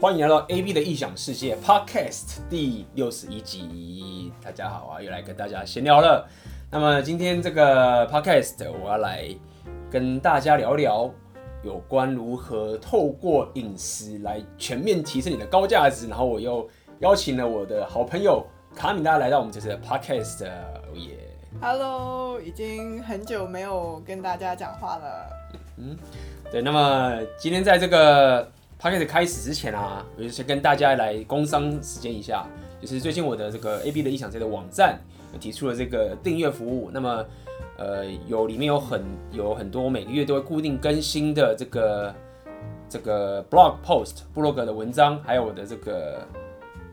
[0.00, 4.32] 欢迎来到 AB 的异想世界 Podcast 第六十一集。
[4.40, 6.24] 大家好啊，又来跟大家闲聊了。
[6.70, 9.28] 那么今天这个 Podcast 我要来
[9.90, 11.12] 跟大家聊聊
[11.64, 16.06] 有关如何透过饮食来全面提升你的高价值。
[16.06, 16.68] 然后我又
[17.00, 18.46] 邀请了我的好朋友
[18.76, 20.44] 卡米拉来到我们这次的 Podcast。
[20.94, 21.18] 耶
[21.60, 25.28] ，Hello，已经很久没有跟大家讲话了。
[25.76, 25.96] 嗯，
[26.52, 26.62] 对。
[26.62, 28.48] 那么今天在这个
[28.80, 32.46] Podcast 开始之前啊，我就先跟大家来工商时间一下，
[32.80, 35.00] 就是最近我的这个 AB 的异想世界的网站
[35.40, 37.24] 提出了这个订阅服务，那么
[37.76, 39.02] 呃有里面有很
[39.32, 42.14] 有很多我每个月都会固定更新的这个
[42.88, 46.24] 这个 blog post 布洛格的文章，还有我的这个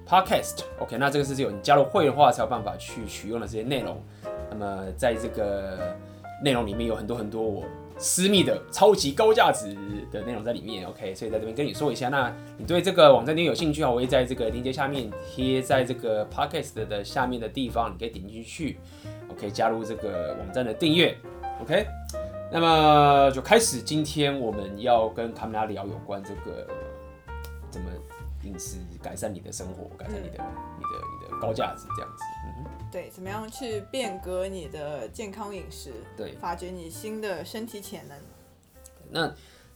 [0.07, 0.63] Podcast。
[0.79, 4.01] OK，那这个是只有你加入会的话才有办法去取用的这些内容。
[4.49, 5.95] 那么在这个
[6.43, 7.63] 内容里面有很多很多我。
[7.97, 9.75] 私密的超级高价值
[10.11, 12.09] 的内容在里面，OK，所以在这边跟你说一下。
[12.09, 13.89] 那你对这个网站你有兴趣啊？
[13.89, 18.77] 我会在这个链接下面贴在这个 Podcast 的下面的地方，你可以点进去
[19.31, 21.17] ，OK，加入这个网站的订阅
[21.61, 21.87] ，OK。
[22.51, 26.67] 那么就开始，今天我们要跟卡米拉聊有关这个
[27.71, 27.87] 怎么
[28.43, 30.89] 饮食改善你的生活，改善你的、你的
[31.23, 32.23] 你的高价值这样子。
[32.95, 35.91] 对，怎么样去变革你的健康饮食？
[36.15, 38.17] 对，发掘你新的身体潜能。
[39.11, 39.35] 那，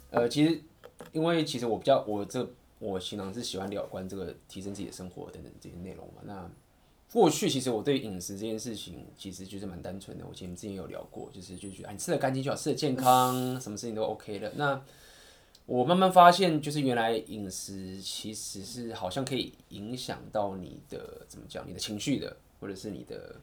[0.10, 0.64] 呃，其实，
[1.12, 6.22] 因为其实我比较，我这我平常是喜欢聊关这个提升自己的生活等等这些内容嘛。
[6.24, 6.50] 那
[7.12, 10.26] 过去其实我对饮食这件事情其实就是蛮单纯的。
[10.26, 14.54] 我前面之前有聊过，就是就觉得，哎，你吃的干净就好，吃的健康，什么事情都 OK 的。
[14.56, 14.82] 那
[15.66, 22.38] 我慢慢发现，就是原来饮食其实是好像可以影响到你的怎么讲，你的情绪的。
[22.60, 23.36] 或者是你的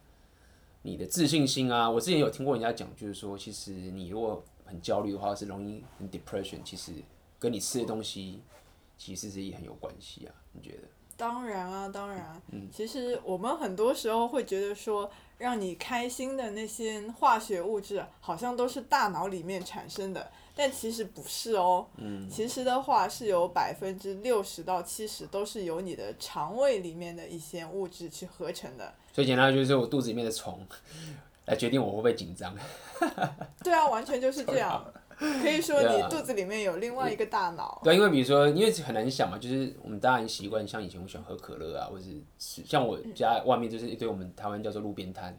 [0.82, 6.92] 你的自信心啊，我之前有听过人家讲，就是说，其实你如果很焦虑的话，是容易很 depression，其实
[7.38, 8.40] 跟你吃的东西
[8.96, 10.82] 其实是也很有关系啊，你觉得？
[11.16, 20.30] 当然啊，当然，嗯，其实我们很多时候会觉得说，让你开心的那些化学物质，好像都是大脑里面产生的。
[20.58, 28.90] 但其实不是哦，嗯，其实的话是有百分之六十到七十都是由你的肠胃里面的一些物质去合成的。
[29.12, 30.66] 最简单就是我肚子里面的虫
[31.44, 32.56] 来决定我会不会紧张。
[33.62, 34.82] 对啊，完全就是这样。
[35.18, 37.80] 可以说你肚子里面有另外一个大脑。
[37.84, 45.38] 对，因为比如说，因为很难想嘛，就是我们当然习惯，像以前我喜欢喝可乐啊，或者是像我家外面就是一堆我们台湾叫做路边摊。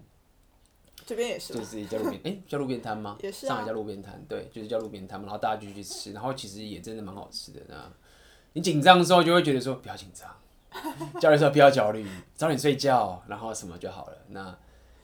[1.07, 3.18] 这边也是，就是叫路边，哎、欸，叫路边摊吗？
[3.23, 5.25] 也是、啊、上海叫路边摊，对，就是叫路边摊嘛。
[5.25, 7.62] 然后大家就去吃，然后其实也真的蛮好吃的。
[7.69, 7.90] 那
[8.51, 10.29] 你紧张的时候就会觉得说不要紧张，
[11.22, 14.17] 焦虑的时候不要焦虑，早点睡觉，然后什么就好了。
[14.28, 14.53] 那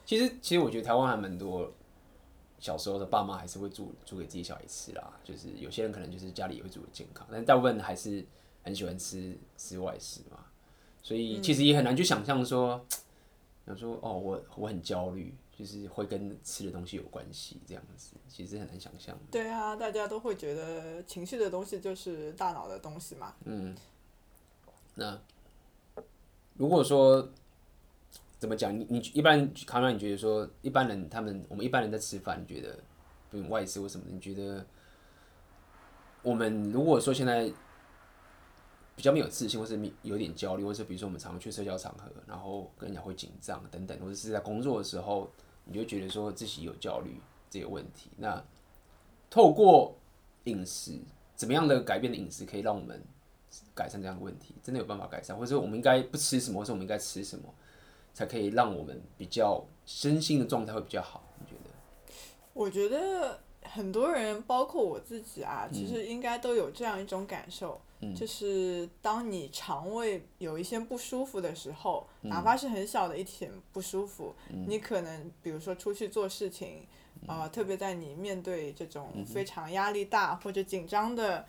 [0.04, 1.72] 其实其实我觉得台湾还蛮多，
[2.58, 5.10] 小时候的爸妈还是会煮煮给自己小孩吃啦。
[5.24, 8.22] 就是有些人可能就是家里也会煮的健康，但大部分还是
[8.62, 10.44] 很喜欢吃吃外食嘛。
[11.02, 12.84] 所以其实也很难去想象说，
[13.66, 15.34] 想说哦，我我很焦虑。
[15.56, 19.16] 就是会跟吃的东西有关系，这样子其实很难想象。
[19.30, 23.32] 对啊，大家都会觉得情绪的东西就是大脑的东西嘛。
[23.44, 23.72] 嗯。
[24.96, 25.16] 那
[26.54, 27.28] 如果说
[28.40, 32.76] 怎么讲，你你一般卡米拉，你觉得说一般人他们我们一般人在吃饭，你觉得
[33.30, 34.04] 不用外食或什么？
[34.10, 34.66] 你觉得
[36.22, 37.48] 我们如果说现在
[38.96, 45.30] 比较没有自信，或是有点焦虑，或是比如说我们常常去社交场合，然后跟人家会紧张等等，或者是在工作的时候。
[45.64, 47.20] 你就觉得说自己有焦虑
[47.50, 48.42] 这个问题，那
[49.30, 49.94] 透过
[50.44, 50.98] 饮食，
[51.34, 53.02] 怎么样的改变的饮食可以让我们
[53.74, 54.54] 改善这样的问题？
[54.62, 57.44] 真的有办法改善，或者说我们应该不吃什么，或者我们应该吃什么，
[58.12, 61.22] 才可以让我们比较身心的状态会比较好？
[61.40, 61.70] 你觉得？
[62.52, 67.80] 我觉得很多人，包括我自己啊，其实应该都有这样一种感受。
[68.14, 76.86] 就是当你肠胃有一些不舒服的时候，嗯、哪怕是很小的一点不舒服，嗯、你可能比如说出去做事情，
[77.26, 81.46] 啊、特别在你面对这种非常压力大或者紧张的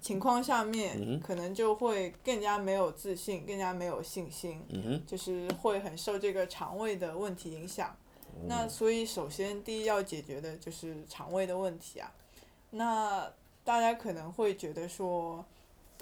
[0.00, 7.94] 情况下面，嗯、可能就会更加没有自信，更加没有信心，嗯、就是会很受这个肠胃的问题影响。
[8.34, 12.12] 嗯、那所以首先第一要解决的就是肠胃的问题啊。
[12.70, 13.30] 那
[13.62, 15.44] 大家可能会觉得说。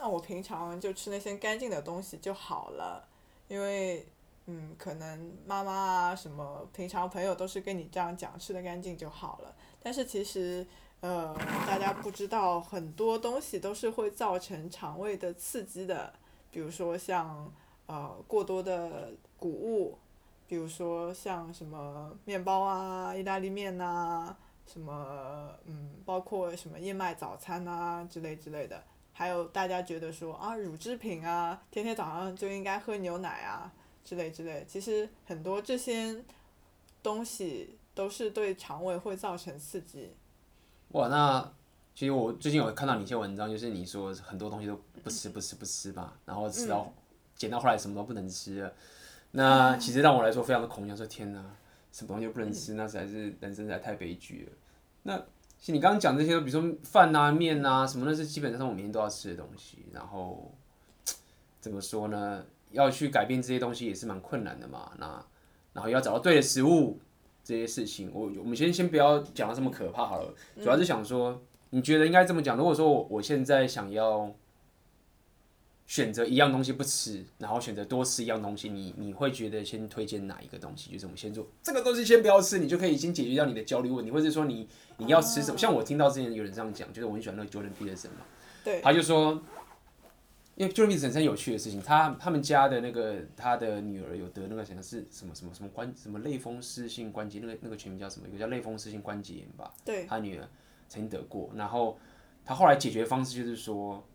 [0.03, 3.07] 那我平常就吃那些干净的东西就好了，
[3.49, 4.07] 因为
[4.47, 9.55] 嗯，可能妈妈啊什么，平常朋友都是跟你这样讲，吃的干净就好了。
[9.83, 10.67] 但是其实
[11.01, 11.37] 呃，
[11.67, 16.11] 大家不知道很多东西都是会造成肠胃的刺激的，
[16.51, 17.53] 比如说像
[17.85, 19.99] 呃过多的谷物，
[20.49, 24.35] 比如说像什么面包啊、意大利面呐，
[24.67, 28.83] 什么嗯，包括什么燕麦早餐啊之类之类的。
[29.21, 33.71] 还有大家觉得说啊，乳制品啊，天天早上就应该喝牛奶啊，
[34.03, 34.65] 之类之类。
[34.67, 36.25] 其实很多这些
[37.03, 40.15] 东西都是对肠胃会造成刺激。
[40.93, 41.53] 哇，那
[41.95, 46.91] 其实我最近有看到你一些文章，就是你说很多东西都不吃不吃不吃吧，然后吃到
[47.37, 48.73] 减、嗯、到后来什么都不能吃了。
[49.33, 51.45] 那其实让我来说非常的恐惧，说天哪，
[51.93, 54.53] 什么东西都不能吃，那实在是人生实在太悲剧了。
[55.03, 55.23] 那
[55.61, 59.85] 其实你刚刚讲这些，比如说饭啊、面啊什么，那是基本上我每天都要吃的东西。
[59.93, 60.51] 然后
[61.61, 62.43] 怎么说呢？
[62.71, 64.93] 要去改变这些东西也是蛮困难的嘛。
[64.99, 65.23] 那
[65.75, 66.99] 然后要找到对的食物，
[67.45, 70.35] 这些事情，我我们先先不要讲的这么可怕好了。
[70.57, 72.57] 主要是想说，你觉得应该这么讲？
[72.57, 74.33] 如果说我现在想要
[75.91, 80.93] 选择一样东西不吃，然后选择多吃一样东西，你你会觉得先推荐哪一个东西？
[80.93, 85.59] 就是我们先做这个东西，先不要吃，你就可以先解决掉你的焦虑问题，或者说你你要吃什么？
[85.59, 88.25] 像我听到之前有人这样讲，就是我很喜欢那个 Jordan Peterson 嘛，
[88.63, 89.43] 对，他就说，
[90.55, 98.29] 因为 Jordan Peterson 很有趣的事情，他他们家的那个他的女儿有得那个好像是什么什么什么关什么类风湿性关节，那个那个全名叫什么？
[98.29, 100.49] 一个叫类风湿性关节炎吧，对，他女儿
[100.89, 101.99] 曾经得过，然后
[102.45, 104.07] 他后来解决方式就是说，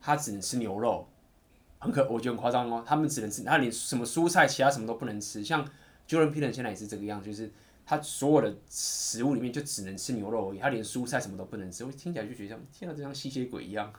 [0.00, 1.04] 他只能吃牛肉。
[2.08, 2.84] 我觉得很夸张哦。
[2.86, 5.44] 他们只能吃，他连什么蔬菜，其他什么都不能吃。
[5.44, 5.64] 像
[6.08, 7.50] Jordan Peterson 现在也是这个样，就是
[7.84, 11.84] 他所有的食物里面就只能吃牛肉而已，他连蔬菜什么都不能吃。
[11.84, 13.92] 我听起来就觉得像天哪，就像吸血鬼一样。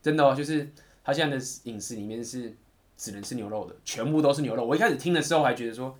[0.00, 0.70] 真的哦，就是
[1.02, 2.54] 他现在的饮食里面是
[2.96, 4.64] 只能吃牛肉的，全部都是牛肉。
[4.64, 5.98] 我一开始听的时候还觉得说，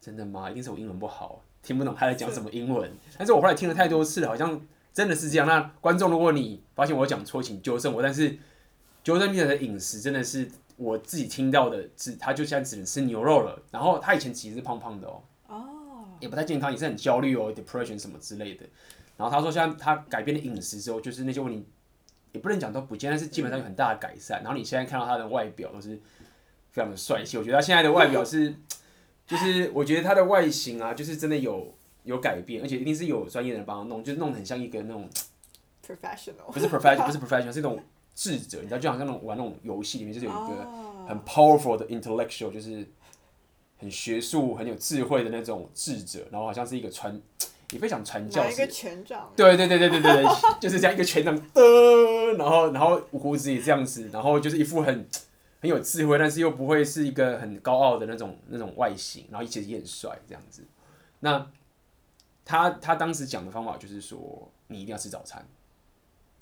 [0.00, 0.50] 真的吗？
[0.50, 2.90] 一定是我英文不好，听不懂他在讲什么英文。
[3.16, 4.60] 但是我后来听了太多次了，好像
[4.92, 5.46] 真的是这样。
[5.46, 8.02] 那观众，如果你发现我讲错，请纠正我。
[8.02, 8.38] 但是
[9.08, 10.46] Jordan Peterson 的饮食真的是
[10.76, 13.58] 我自己听到的，是他就现在只能吃牛肉了。
[13.70, 15.08] 然后他以前其实是胖胖的
[15.46, 18.66] 哦，也不太健康，也是很焦虑哦，depression 什么之类的。
[19.16, 21.66] 然后他说，现在他改变了饮食之后，就是那些问题
[22.32, 24.42] 也不能讲都不见，但是基本上有很大的改善。
[24.42, 25.98] 然后你现在看到他的外表都是
[26.70, 28.54] 非常的帅气，我觉得他现在的外表是，
[29.26, 35.08] 就是我觉得他的外形啊，就是真的有有改变，而且一定是有专业的人帮他弄，就是弄得很像一个那种
[35.82, 37.82] professional，不是 professional，不是 professional，是那种。
[38.20, 40.68] 智者，你知道，就好像那种玩那种游戏里面，就是有一个
[41.06, 42.84] 很 powerful 的 intellectual，就是
[43.78, 47.16] 很学术、很有智慧的那种智者，然后好像是一个传，
[47.70, 48.54] 也非常传教士。
[48.54, 49.32] 一个权杖。
[49.36, 50.24] 对对对对对对，
[50.60, 51.62] 就是这样一个权杖的，
[52.36, 55.08] 然后然后胡子也这样子，然后就是一副很
[55.60, 60.64] 很有智慧，但是又不会是一个很高傲的那种那种外形，然后其实也很帅这样子。
[61.20, 61.46] 那
[62.44, 65.46] 他他当时讲的方法就是说，你一定要吃早餐。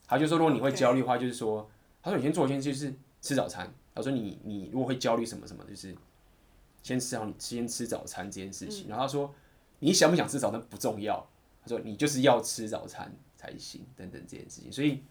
[0.06, 1.69] 他就说，如果你会焦虑的话，就是说
[2.03, 3.73] 他说你先做一件事，就是吃早餐。
[3.94, 5.97] 他说你你如果会焦虑什么什么，就是
[6.82, 8.88] 先吃好你先吃早餐这件事情。
[8.88, 9.35] 然后他说
[9.79, 11.26] 你想不想吃早餐不重要，
[11.62, 14.70] 他说你就是要吃早餐才行等等这件事情。
[14.70, 15.03] 所以，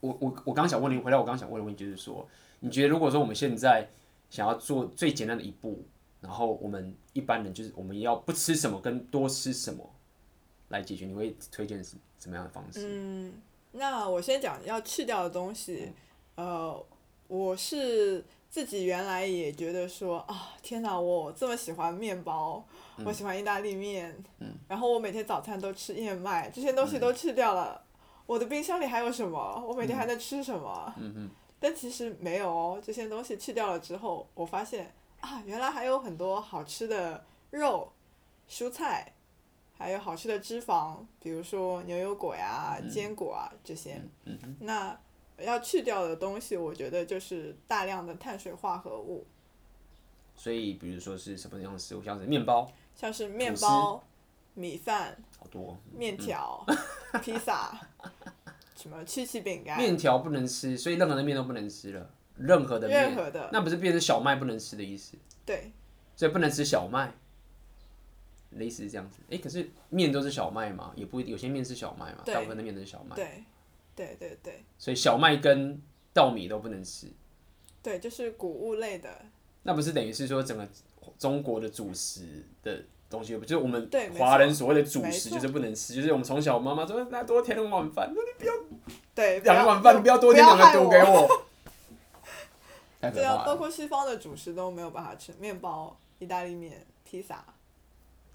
[0.00, 2.26] 我我我刚想问你，回来我刚想问的问题就是说，
[2.60, 3.88] 你觉得如果说我们现在
[4.30, 5.84] 想要做最简单的一步，
[6.20, 9.92] 然后我们一般人就是我们要不吃什么跟多吃什么
[10.68, 12.80] 来解决，你会推荐什什么样的方式？
[12.84, 13.32] 嗯
[13.78, 15.92] 那我先讲要去掉的东西，
[16.34, 16.84] 呃，
[17.28, 22.64] 我是自己原来也觉得说啊，天哪，我这么喜欢面包，
[23.04, 24.16] 我喜欢意大利面，
[24.66, 27.82] 然后我每天早餐都吃燕麦，这些东西都去掉了，
[28.26, 29.62] 我的冰箱里还有什么？
[29.66, 30.94] 我每天还在吃什么？
[30.96, 37.90] 嗯但其实没有哦，这些东西去掉了之后，我发现啊，原来还有很多好吃的肉、
[38.48, 39.12] 蔬菜。
[39.78, 44.02] 还有好吃的脂肪，比如说牛油果呀、坚果啊这些。
[44.24, 44.98] 嗯嗯、那
[45.38, 49.26] 要去掉的东西，我觉得就是大量的碳水化合物。
[50.34, 54.02] 所以，比如说是什么样的食物，像是面包，像是面包、
[54.54, 56.64] 米饭，好多，面条、
[57.22, 57.78] 披萨，
[58.74, 59.76] 什么曲奇饼干。
[59.80, 62.10] 面条不能吃，所以任何的面都不能吃了。
[62.36, 65.16] 任何的面，任何的，那不是变成小麦不能吃的意思？
[65.44, 65.72] 对。
[66.14, 67.12] 所以不能吃小麦。
[68.50, 73.16] 类似这样子，哎、欸，可是面都是小麦嘛，也不一定，有些面是小麦嘛，大部分的面都是小麦。
[73.16, 73.44] 对，
[73.94, 74.64] 对对对。
[74.78, 75.80] 所以小麦跟
[76.12, 77.08] 稻米都不能吃。
[77.82, 79.10] 对，就是谷物类的。
[79.62, 80.66] 那不是等于是说整个
[81.18, 88.54] 中国的主食的东西，不就是我们对华人所谓的主食就是不能吃，就是我们从小妈妈说，那多添两碗饭，那你不要，
[89.14, 91.46] 对， 两碗饭你不要多添两个丢给我。
[93.12, 97.44] 对啊，包括西方的主食都没有办法吃，面包、意大利面、披萨。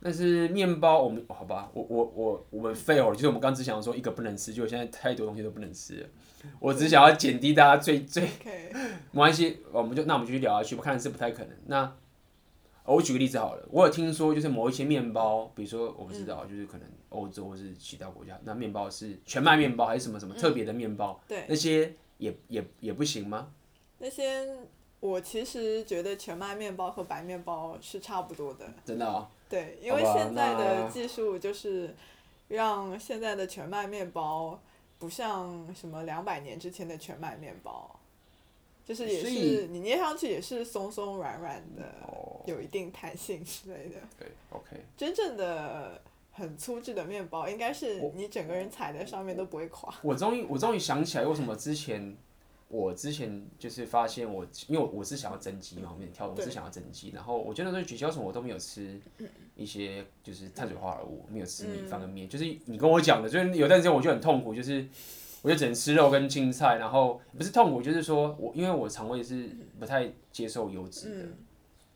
[0.04, 6.10] 但是面包，我们好吧，我我我我们 fail，就是我们刚只想说一个不能吃，就现在太多东西都不能吃了。
[6.60, 8.24] 我只想要减低大家最最，
[9.12, 11.56] 没关系，我们就那我们继续聊下去吧，看来是不太可能。
[11.68, 11.96] 那
[12.84, 21.22] 我举个例子好了，我有听说就是某一些面包，比如说我不知道，嗯、就是可能欧洲或是其他国家，那面包是全麦面包还是什么什么特别的面包？
[21.22, 23.50] 嗯、对，那些也也也不行吗？
[24.00, 24.48] 那些
[25.00, 28.66] 我其实觉得全麦面包和白面包是差不多的。
[28.84, 29.28] 真的？
[29.52, 31.94] 对，因为现在的技术就是
[32.48, 34.60] 让现在的全麦面包
[34.98, 37.96] 不像什么两百年之前的全麦面包。
[38.84, 41.84] 就是也是你捏上去也是松松软软的，
[42.46, 43.96] 有一定弹性之类的。
[44.18, 44.84] 对，OK。
[44.98, 49.94] 真正的很粗制的面包，应该是你整个人踩在上面都不会垮。
[50.02, 52.18] 我终于我终于想起来，为什么之前
[52.72, 59.00] 我之前就是发现我，因为我是想要增肌嘛，我面跳，我是想要增肌，然后我觉得说取消什么我都没有吃
[59.56, 64.88] 一些就是碳水化合物，没有吃米饭跟面，就是你跟我讲的，就是有段时间我就很痛苦，就是。
[65.44, 69.50] 我就只能吃肉跟青菜，然后不是痛苦，就是说我因为我肠胃是
[69.80, 71.34] 不太接受油脂的，嗯、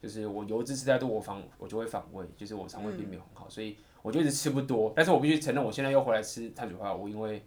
[0.02, 4.92] 就是我油脂吃太多，我反我就会反胃，就是我肠胃并没有很好，嗯、所以我就一直吃不多。
[4.96, 7.44] 但是我必须承认，我现在又回来吃碳水化合物，因为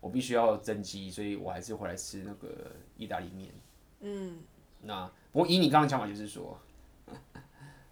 [0.00, 2.48] 我必须要增肌，所以我还是回来吃那个
[2.96, 3.50] 意大利面。
[4.00, 4.38] 嗯，
[4.82, 6.58] 那不过以你刚刚讲法，就是说，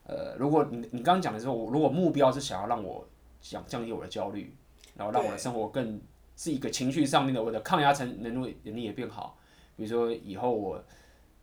[0.04, 3.06] 呃，如果你你刚刚讲的时候，我如果目标是想要让我
[3.40, 4.54] 降降低我的焦虑，
[4.94, 6.00] 然后让我的生活更。
[6.40, 9.36] 是一个情绪上面的，我的抗压能能力能力也变好。
[9.74, 10.80] 比如说以后我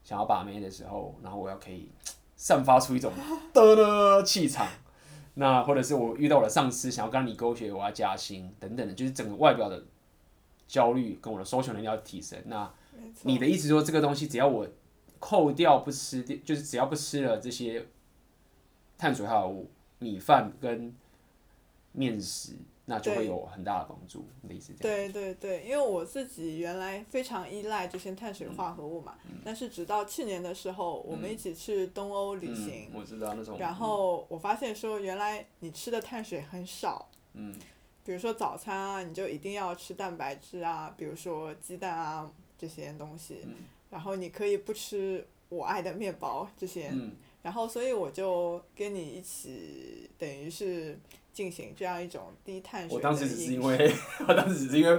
[0.06, 1.92] 想要把妹的时候，然后我要可以
[2.38, 3.12] 散发出一种
[3.54, 4.66] 的的气场。
[5.34, 9.84] 那或者是我遇到我的上司，想要跟你勾结，我要加薪等等的，就是整个外表的
[10.68, 12.42] 焦虑跟我的 social 能力要提升。
[12.46, 12.72] 那
[13.24, 14.68] 你的意思说，这个东西只要我
[15.20, 17.86] 扣掉不吃，就是只要不吃了这些
[18.98, 19.70] 碳水化合物、
[20.00, 20.96] 米饭跟
[21.92, 22.54] 面食。
[22.88, 25.12] 那就会有很大的帮助，类似这样。
[25.12, 33.58] 对对对，因为我自己原来非常依赖这些碳水化合物嘛，嗯、但是直到去年的时候，嗯、我们一起去东欧旅行，嗯、我知道那种。
[33.58, 37.10] 然后我发现说，原来你吃的碳水很少。
[37.34, 37.56] 嗯。
[38.06, 43.40] 比如说早餐啊，你就一定要吃蛋白质啊，比如说鸡蛋啊这些东西。
[43.44, 43.56] 嗯、
[43.90, 46.90] 然后你可以不吃我爱的面包这些。
[46.94, 50.98] 嗯、然后，所以我就跟你一起，等于是。
[51.36, 52.96] 进行这样一种低碳水。
[52.96, 53.94] 我当时只是因为，
[54.26, 54.98] 我当时只是因为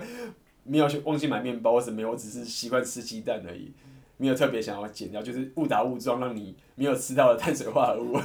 [0.65, 3.73] 没有去忘记买面包，或者没有，我只是习惯吃鸡蛋而已，
[4.19, 8.21] 没有特别想要减掉，就是误打误撞让你没有吃到的碳水化合物。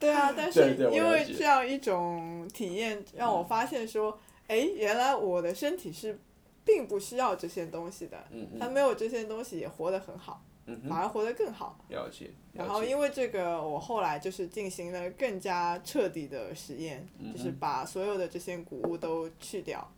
[0.00, 6.18] 对啊， 但是因为这样一种体验，让我发现说，哎、嗯，原来我的身体是
[6.64, 10.42] 并不需要这些东西的，嗯嗯，它没有这些东西也活得很好。
[10.88, 11.76] 反而活得更好。
[11.88, 12.26] 了解。
[12.26, 12.30] 了解。
[12.52, 19.90] 然后因为这个，我后来就是进行了更加彻底的实验，就是把所有的这些谷物都去掉。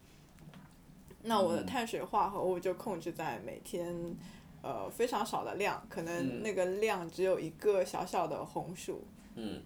[1.24, 3.94] 那我的碳水化合物就控制在每天，
[4.62, 9.04] 呃，非常少的量，可能那个量只有一个小小的红薯。
[9.34, 9.62] 嗯。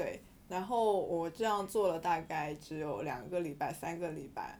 [0.00, 0.22] 对。
[0.48, 4.58] 然后我这样做了大概只有两个礼拜、三个礼拜，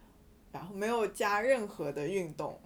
[0.52, 2.60] 然后没有加任何的运动。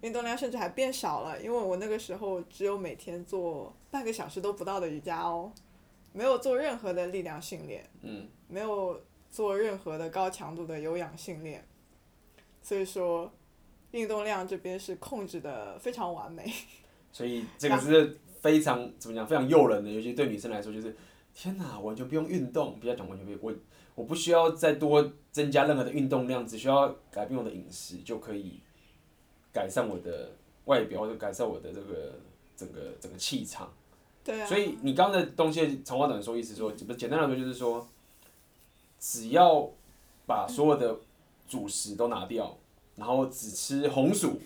[0.00, 5.52] 运动量甚至还变少了，因为我那个时候只有每天做半个小时都不到的瑜伽哦，
[6.12, 9.00] 没有做任何的力量训练，嗯，没有
[9.30, 11.64] 做任何的高强度的有氧训练，
[12.62, 13.32] 所以说
[13.92, 16.52] 运动量这边是控制的非常完美。
[17.12, 20.96] 所以这个是非常怎么讲，非常诱人的，尤其对女生来说，就是
[21.34, 23.52] 天哪，完全不用运动，不要讲完全不用，我
[23.94, 28.60] 我不需要再多增加任何的运动量，只需要改变我的饮食就可以。
[29.54, 30.30] 改善我的
[30.64, 32.14] 外表，或者改善我的这个
[32.56, 33.70] 整个整个气场。
[34.24, 34.46] 对啊。
[34.46, 37.86] 所以你刚刚的东西长话短说，意思说，不简单来说就是说，
[38.98, 39.70] 只要
[40.24, 40.98] 把所有的
[41.46, 42.56] 主食都拿掉，
[42.96, 44.40] 然后只吃红薯，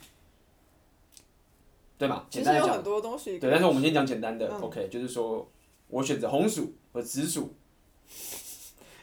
[1.97, 2.27] 对吗？
[2.29, 2.83] 简单来讲。
[2.83, 5.47] 对，但是我们先讲简单的，嗯，OK，就是说
[5.89, 7.55] 我选择红薯和紫薯。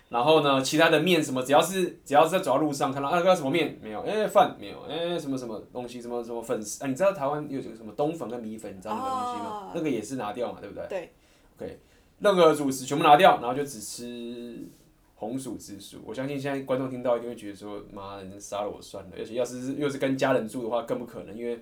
[0.10, 9.50] 然后呢，其他的面什么，只要是只要是在走到路上看到啊，那个什么面没有，哎饭没有，哎什么什么东西，什么什么粉丝，哎你知道台湾有这个什么冬粉跟米粉，你知道那个东西吗？
[9.50, 10.86] 哦、那个也是拿掉嘛，对不对？
[10.88, 11.12] 对。
[11.58, 11.80] OK，
[12.20, 14.68] 任何主食全部拿掉，然后就只吃
[15.16, 16.00] 红薯、紫薯。
[16.06, 19.12] 我相信现在观众听到一定会觉得说，妈的，你杀了我算了。
[19.18, 21.60] 而且要是又是跟家人住的话，更不可能，因为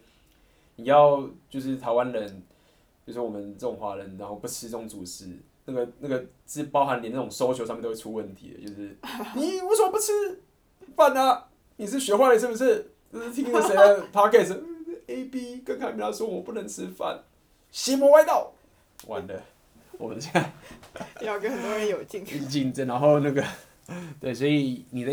[0.75, 2.44] 你要就是台湾人，
[3.12, 5.38] 就是我们这种华人，然后不吃这种主食。
[5.65, 8.98] 那个那个是包含连那种 social 上面都会出问题的，就是
[9.36, 10.41] 你为什么不吃
[10.96, 11.48] 饭啊？
[11.77, 12.91] 你是学坏了是不是？
[13.34, 17.20] 听了谁的 podcast？A B 跟凯明说我不能吃饭，
[17.70, 18.53] 邪魔歪道，
[19.08, 19.44] 完了，
[19.98, 20.51] 我们现在
[21.22, 23.46] 要跟很多人有竞争竞争，然后那个
[24.20, 25.12] 对，所以你的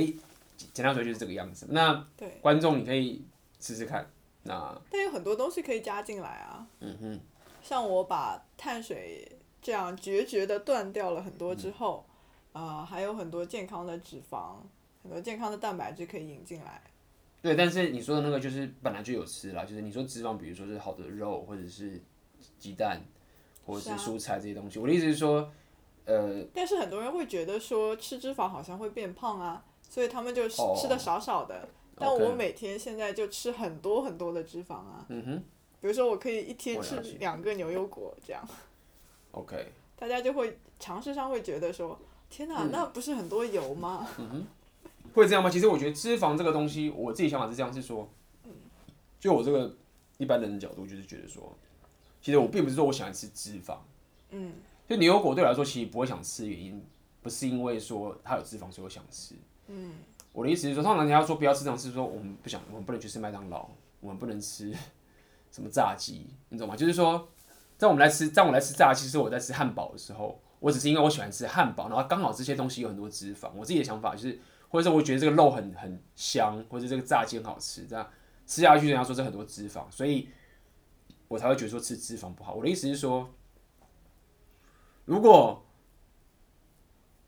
[0.72, 1.66] 简单说就是这个样子。
[1.70, 3.22] 那对观众你可以
[3.60, 4.08] 试试看，
[4.44, 6.66] 那但有很多东西可以加进来啊。
[6.80, 7.20] 嗯哼，
[7.68, 9.30] 像我把碳水。
[9.60, 12.06] 这样决绝的断掉了很多之后，
[12.52, 14.54] 啊、嗯呃，还有很多健康的脂肪，
[15.02, 16.80] 很多健康的蛋白质可以引进来。
[17.42, 22.00] 对，但是你说的那个就是本来就有吃啦，就是你说脂肪，比如说是好的肉，或者是
[22.56, 23.02] 鸡蛋，
[23.66, 24.78] 或者是蔬菜这些东西。
[24.78, 25.52] 啊、我的意思是说，
[26.04, 31.68] 呃，但是很多人会觉得说吃脂肪好像会变胖啊，所以他们就吃、哦、吃的少少的。
[31.96, 35.04] 但我每天现在就吃很多很多的脂肪啊。
[35.08, 35.44] 嗯哼。
[35.80, 38.46] 比如说，我可以一天吃两个牛油果这样。
[39.32, 39.72] OK。
[39.96, 41.98] 大家就会尝试上会觉得说，
[42.30, 44.06] 天哪，嗯、那不是很多油吗？
[44.18, 44.46] 嗯哼。
[45.14, 45.50] 会这样吗？
[45.50, 48.08] 其实我觉得脂肪这个东西，我自己想法是这样，是说，
[49.18, 49.74] 就我这个
[50.18, 51.52] 一般人的角度，就是觉得说，
[52.20, 53.78] 其实我并不是说我喜欢吃脂肪，
[54.30, 54.52] 嗯，
[54.88, 56.80] 就牛油果对我来说，其实不会想吃的原因，
[57.22, 59.34] 不是因为说它有脂肪，所以我想吃，
[59.66, 59.94] 嗯，
[60.32, 63.68] 我的意思是说，通常人家说不要吃这种，是说我们不想，我们不能去吃麦当劳，
[64.00, 64.72] 我们不能吃
[65.50, 66.76] 什么炸鸡，你懂吗？
[66.76, 67.28] 就是说，
[67.76, 74.38] 在我们来吃，在我来吃炸鸡，是我在吃汉堡的时候，我只是因为我喜欢吃汉堡，然后刚好这些东西有很多脂肪，我自己的想法就是。
[74.70, 78.06] 或者说我觉得这个肉很很香，或者这个炸鸡很好吃，这样
[78.46, 80.28] 吃下去人家说这很多脂肪，所以
[81.26, 82.52] 我才会觉得说吃脂肪不好。
[82.52, 83.30] 我的意思是说，
[85.06, 85.64] 如果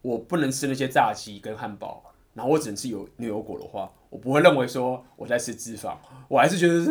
[0.02, 5.96] 我不能吃那些炸鸡跟汉堡，然后我只能吃有牛油果的话，我不会认为说我在吃脂肪，
[6.28, 6.84] 我还是觉得，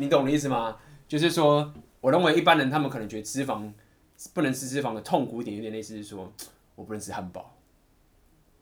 [0.00, 0.78] 你懂我的意思吗？
[1.06, 3.70] 就是说，我认为一般人他们可能觉得脂肪
[4.32, 6.32] 不能吃脂肪的痛苦点有点类似是说，
[6.74, 7.56] 我不能吃汉堡。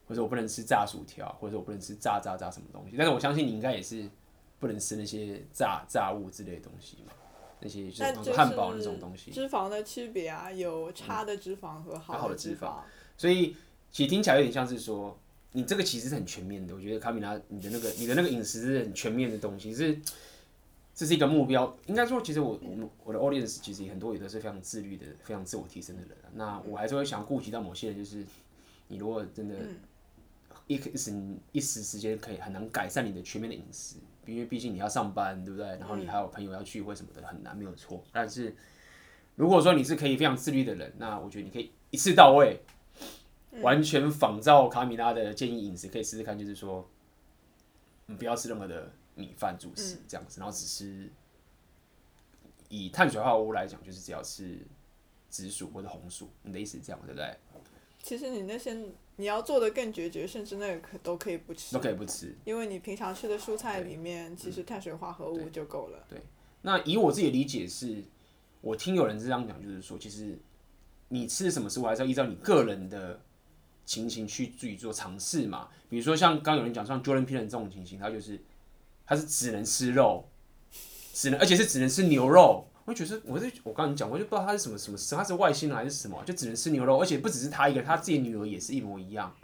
[0.08, 2.96] 或者我不能吃炸薯条，或者我不能吃炸炸炸什么东西。
[2.96, 4.08] 但是我相信你应该也是
[4.58, 7.12] 不能吃那些炸炸物之类的东西嘛，
[7.60, 9.30] 那些就是汉堡那种东西。
[9.30, 12.58] 脂肪的区别啊，有差的脂肪和好的脂肪。
[12.58, 12.72] 脂肪
[13.18, 13.54] 所以
[13.90, 15.14] 其实听起来有点像是说，
[15.52, 16.74] 你这个其实是很全面的。
[16.74, 19.94] 我觉得卡米拉，你的那个你的那个饮食是很全面的东西，是
[20.98, 21.76] 这是一个目标。
[21.86, 26.10] 应该说，其实我我我的 audience 其实很多也都是非常自律的、非常自我提升的人。
[26.34, 28.24] 那我还是会想顾及到某些人，就是
[28.88, 29.54] 你如果真的。
[30.66, 31.10] 一时
[31.52, 35.66] 一时时间可以很难改善你的全面的饮食，因为毕竟你要上班，对不对？
[35.66, 38.04] 然后你还有朋友要聚会什么的，很难，没有错。
[38.12, 38.54] 但是
[39.34, 42.60] 如果说你是可以非常自律的人，那我觉得你可以一次到位，
[43.62, 46.86] 完全仿照卡米拉的建议饮食，可以试试看，就是说，
[48.04, 51.10] 你不要吃任何的米饭、主食这样子，然后只是
[52.70, 54.58] 以碳水化合物来讲，就是只要吃
[55.28, 56.30] 紫薯或者红薯。
[56.42, 57.36] 你的意思是这样，对不对？
[58.02, 58.74] 其实你那些。
[59.20, 66.06] 你要做的更决绝，甚至那个可都可以不吃，都可以不吃，因为你平常吃的蔬菜里面其实碳水化合物就够了。
[66.08, 66.22] 对，
[66.62, 68.00] 那以我自己的理解是，
[68.60, 70.38] 我听有人这样讲，就是说，其实
[71.08, 73.20] 你吃什么食物还是要依照你个人的
[73.84, 75.68] 情形去自己做尝试嘛。
[75.88, 78.40] 比如说像刚有人讲，像 Jordan Peterson 这种情形，他就是
[79.08, 80.28] 他是只能吃肉，
[81.14, 82.66] 只能而且是只能吃牛肉。
[82.84, 89.34] 我觉得，我是我刚刚讲，我就不知道他是什么什么事，他是外星人还是什么，就只能吃牛肉，而且不只是他一个，他自己女儿也是一模一样，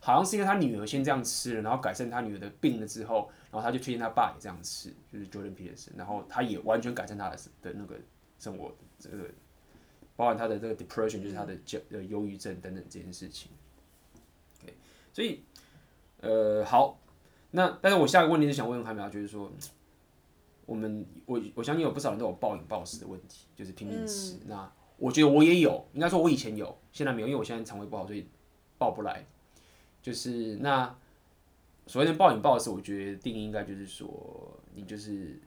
[0.00, 7.96] 好像是因为他女儿先这样吃了，然后改善他女儿的病了之后，然后他就推荐他爸也这样吃，就是 Jordan Peterson，然后他也完全改善他的的那个
[8.38, 9.30] 生活，这个
[10.14, 13.50] 包含他的这个 depression，就是他的焦呃忧郁症等等这件事情。
[14.62, 14.74] 对
[15.14, 15.42] 所以
[16.20, 16.99] 呃好，
[17.52, 19.50] 那但是我下一个问题是想问卡米拉，就是说。
[20.66, 24.34] 我们我我相信有不少人都有暴饮暴食的问题，就是拼命吃。
[24.34, 28.28] 嗯、那我觉得我也有，应该说我以前有，现在没有，因为我现在肠胃不好，所以
[28.78, 29.26] 暴不来。
[30.00, 30.96] 就是那
[31.88, 35.40] 所谓的暴饮暴食，我觉得定义应该就是说，你就是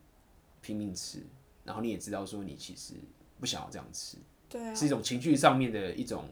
[0.60, 1.26] 拼命吃，
[1.64, 2.96] 然后你也知道说你其实
[3.40, 4.18] 不想要这样吃，
[4.50, 6.26] 对啊，是一种情绪上面的一种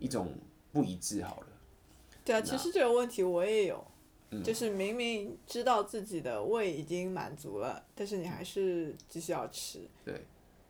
[0.00, 0.34] 一种
[0.72, 1.22] 不一致。
[1.22, 1.46] 好了，
[2.24, 3.86] 对啊，其实这个问题我也有。
[4.42, 9.80] 就是明明知道自己的胃已经满足了，但是你还是继续要吃。
[10.04, 10.26] 对，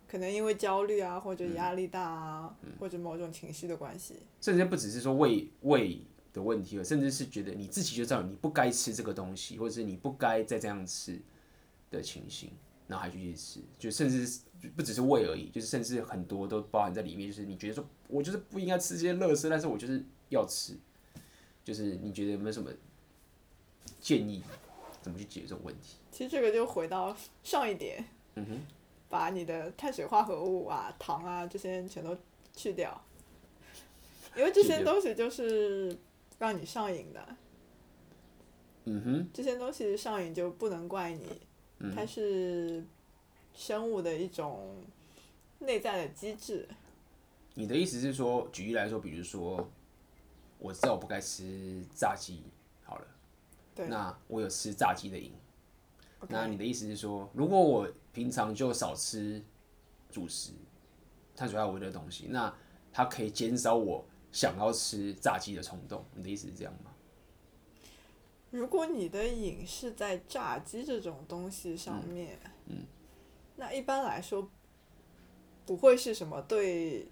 [0.07, 4.17] 可能因为焦虑啊，或者压力大啊，嗯、或者某种情绪的关系。
[4.43, 6.01] 甚至不只是说胃胃
[6.35, 11.19] 的问题了，甚至是觉得你自己就知道你不该吃这个东西，或者是你不该再这样吃
[11.91, 12.51] 的情形，
[12.87, 14.41] 然后还继续吃，就甚至
[14.77, 17.27] 不只是胃而已，就是甚至很多都包含在里面。
[17.27, 20.75] 就是你觉得说我就是不应该吃这些乐食，但是我就是要吃，
[21.65, 22.71] 就是你觉得有没有什么？
[24.01, 24.43] 建议
[25.03, 25.97] 怎么去解决这种问题？
[26.11, 28.61] 其实这个就回到上一点，嗯哼，
[29.09, 32.17] 把你的碳水化合物啊、糖啊这些全都
[32.55, 33.01] 去掉，
[34.37, 35.97] 因为这些东西就是
[36.39, 37.37] 让你上瘾的。
[38.85, 41.41] 嗯哼，这些东西上瘾就不能怪你，
[41.95, 42.85] 它是
[43.55, 44.85] 生物的一种
[45.59, 46.69] 内在的机制。
[47.55, 49.69] 你的意思是说，举例来说，比如说，
[50.59, 52.43] 我知道我不该吃炸鸡。
[53.77, 53.87] 对。
[53.87, 55.33] 那我有吃炸鸡的瘾。
[56.29, 59.41] 那你的意思是说，如果我平常就少吃
[60.11, 60.53] 主食，
[61.37, 62.53] 碳水化合物的东西，那
[62.93, 66.05] 它可以减少我想要吃炸鸡的冲动。
[66.15, 66.91] 你的意思是这样吗？
[68.51, 72.87] 如果你的瘾是在炸鸡这种东西上面，嗯，嗯，
[73.57, 74.49] 那一般来说
[75.67, 77.09] 不会是什么对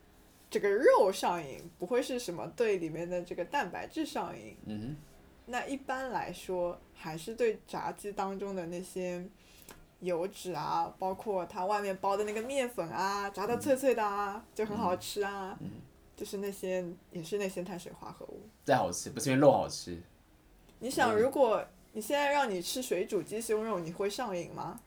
[0.48, 4.96] 这个肉上瘾，不会是什么对里面的这个蛋白质上瘾，嗯，
[5.46, 9.24] 那一般来说还是对炸鸡当中的那些
[10.00, 15.70] 油脂啊，包括它外面包的那个面粉啊，炸的脆脆的啊，嗯，就很好吃啊，嗯，
[16.16, 18.40] 就是那些也是那些碳水化合物。
[18.64, 20.00] 再好吃，不是因为肉好吃。
[20.80, 24.80] 你想，如果你现在让你吃水煮鸡胸肉，你会上瘾吗？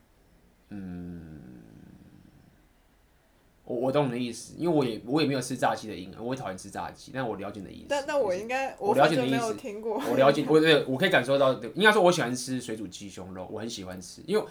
[0.70, 1.37] 嗯，
[3.68, 7.86] 我我懂你的意思，因为我也我也没有吃炸鸡的瘾，我也讨厌吃炸鸡，但我了解你的意思。
[7.90, 10.00] 但但我应该我，了解你的意思，听过。
[10.08, 14.44] 我了解， 我对，我可以感受到，应该说我喜欢吃水煮鸡胸肉，我很喜欢吃，因为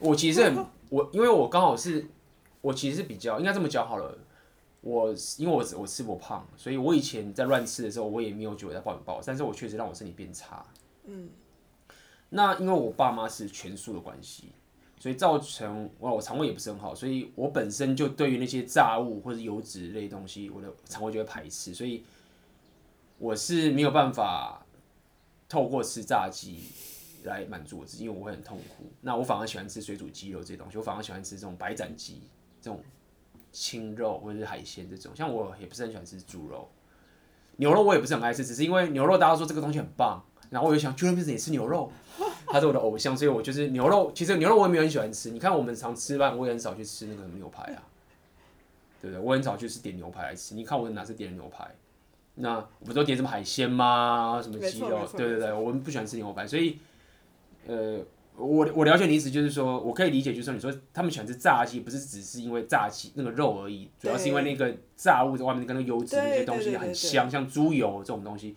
[0.00, 2.04] 我其实很 我，因为我刚好是，
[2.60, 4.18] 我其实是比较应该这么讲好了，
[4.80, 10.66] 我因为我我吃不胖，所以我以前在乱吃的时候，我也没有觉得我在暴饮暴食，但是我确实让我身体变差。
[11.04, 11.28] 嗯，
[12.30, 14.50] 那因为我爸妈是全素的关系，
[14.98, 22.02] 所以造成我我肠胃也不是很好，所以我本身就对于那些炸物或者油脂类东西，我的肠胃就会排斥，所以
[23.18, 24.64] 我是没有办法
[25.48, 26.60] 透过吃炸鸡
[27.24, 28.90] 来满足我自己，因为我会很痛苦。
[29.02, 32.22] 那我反而喜欢吃水煮鸡肉这些东西，我反而喜欢吃这种白斩鸡
[32.62, 32.80] 这种
[33.52, 36.68] 青肉或者是海鲜这种，像我也不是很喜欢吃猪肉、
[37.56, 40.24] 牛肉，我也不是很爱吃，只是因为牛肉大家说这个东西很棒。
[40.50, 41.90] 然后我就想居然平时也吃牛肉，
[42.54, 44.12] 他是我的偶像，所以我就是牛肉。
[44.14, 45.28] 其实牛肉我也没有很喜欢吃。
[45.30, 47.82] 你看我们常吃饭，我也很少去吃那个牛排啊，
[49.02, 49.20] 对不对？
[49.20, 50.54] 我很少去吃点牛排来吃。
[50.54, 51.68] 你看我哪次点牛排？
[52.36, 54.40] 那我们都点什么海鲜吗？
[54.40, 55.04] 什么鸡肉？
[55.16, 56.78] 对对对，我们不喜欢吃牛排，所以
[57.66, 57.98] 呃，
[58.36, 68.54] 我我了解你意思，就是说我可以理解，就是说你说他们喜欢吃炸鸡，不是只是因为炸鸡那个肉而已，主要是因为那个炸物在外面跟那个油脂那些东西很香，像猪油这种东西。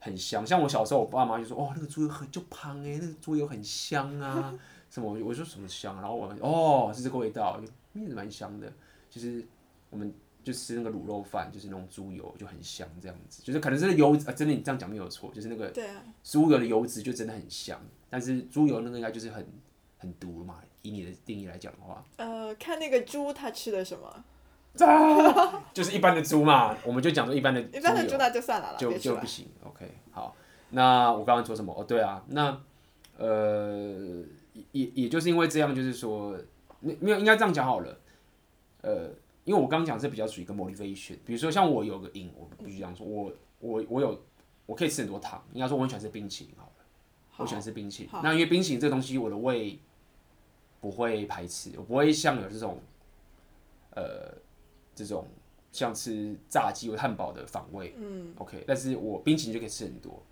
[0.00, 4.56] 很香，像我小时候，我爸妈就说：“哦，那个猪油很就胖哎，那个猪油很香啊，
[4.88, 7.60] 什么？”我说：“什么香？”然后我哦，是这个味道，
[7.94, 8.72] 也是蛮香的。
[9.10, 9.44] 就是
[9.90, 13.42] 我们就吃那个卤肉饭，就是那种猪油就很香，这样子。
[13.42, 15.72] 就是可能是油脂啊，真的你这样讲没有错，就是那个
[16.22, 17.80] 猪油的油脂就真的很香。
[18.08, 19.46] 但是猪油那个应该就是很
[19.98, 22.04] 很毒嘛，以你的定义来讲的话。
[22.16, 24.24] 呃，看那个猪它吃的什么。
[25.74, 27.60] 就是一般的猪嘛，我们就讲说一般的。
[27.76, 29.48] 一般的猪那就算了了，就就不行。
[29.64, 30.36] OK，好，
[30.70, 31.74] 那我刚刚说什么？
[31.76, 32.60] 哦，对啊，那
[33.16, 34.22] 呃，
[34.72, 36.36] 也也就是因为这样，就是说，
[36.80, 37.98] 没没有应该这样讲好了。
[38.82, 39.10] 呃，
[39.44, 44.22] 因为我刚刚讲是比较属于一个 motivation，比如说像我有个瘾，我必须这样说，我我我有
[44.66, 46.84] 我可以吃很多糖，应该说我很喜欢吃冰淇淋好了，
[47.30, 48.12] 好，我喜欢吃冰淇淋。
[48.22, 49.78] 那因为冰淇淋这个东西，我的胃
[50.80, 52.78] 不会排斥，我不会像有这种
[53.96, 54.32] 呃。
[55.04, 55.26] 这种
[55.72, 60.22] 像吃炸鸡或汉堡的反胃，嗯，OK，但是我冰淇淋就可以吃很多，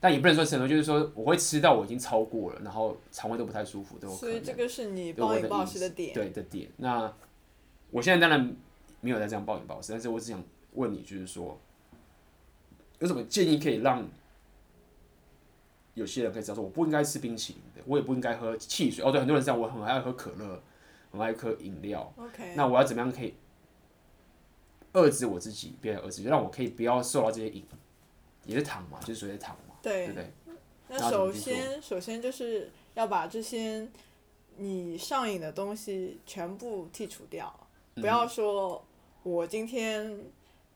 [0.00, 4.32] 但也不能说吃很多，就是说我会吃到我已经超过了，然后肠胃都不太舒服，都有可能。
[4.32, 6.68] 所以这个是你暴饮暴食的点，对的点。
[6.78, 7.12] 那
[7.90, 8.56] 我现在当然
[9.00, 11.58] 没有在这样暴饮暴食，但是我只想问你，就是说
[12.98, 14.06] 有什么建议可以让
[15.94, 19.04] 有些人可以知道说，我不应该吃冰淇淋的，我也不应该喝汽水。
[19.04, 20.60] 哦，对，很多人这样，我很爱喝可乐，
[21.12, 22.12] 很爱喝饮料。
[22.16, 23.34] OK，那我要怎么样可以？
[24.94, 27.64] 遏制我自己，别遏制，就让我可以不要受到这些瘾，
[28.44, 30.30] 也是糖嘛，就是属于糖嘛，对，对不对？
[30.88, 33.88] 那首先，首先就是要把这些
[34.56, 37.52] 你上瘾的东西全部剔除掉，
[37.96, 38.84] 嗯、不要说
[39.24, 40.16] 我今天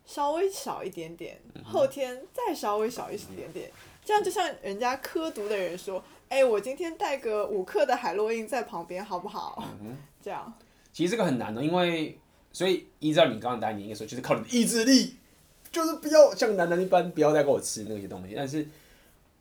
[0.04, 3.72] 稍微少一点点，嗯、后天再稍微少一点点，嗯、
[4.04, 9.62] 这样就像人家科毒的人说，哎，我今天带个五克的海洛因在旁边，好不好？
[9.80, 10.52] 嗯、这样。
[10.92, 12.18] 其实这个很难的，因为。
[12.52, 15.14] 所以依照你刚刚答案，你应该说就是靠你的意志力，
[15.70, 18.34] 就是不要像男人一般不要再给我吃那些东西。
[18.34, 18.66] 但是，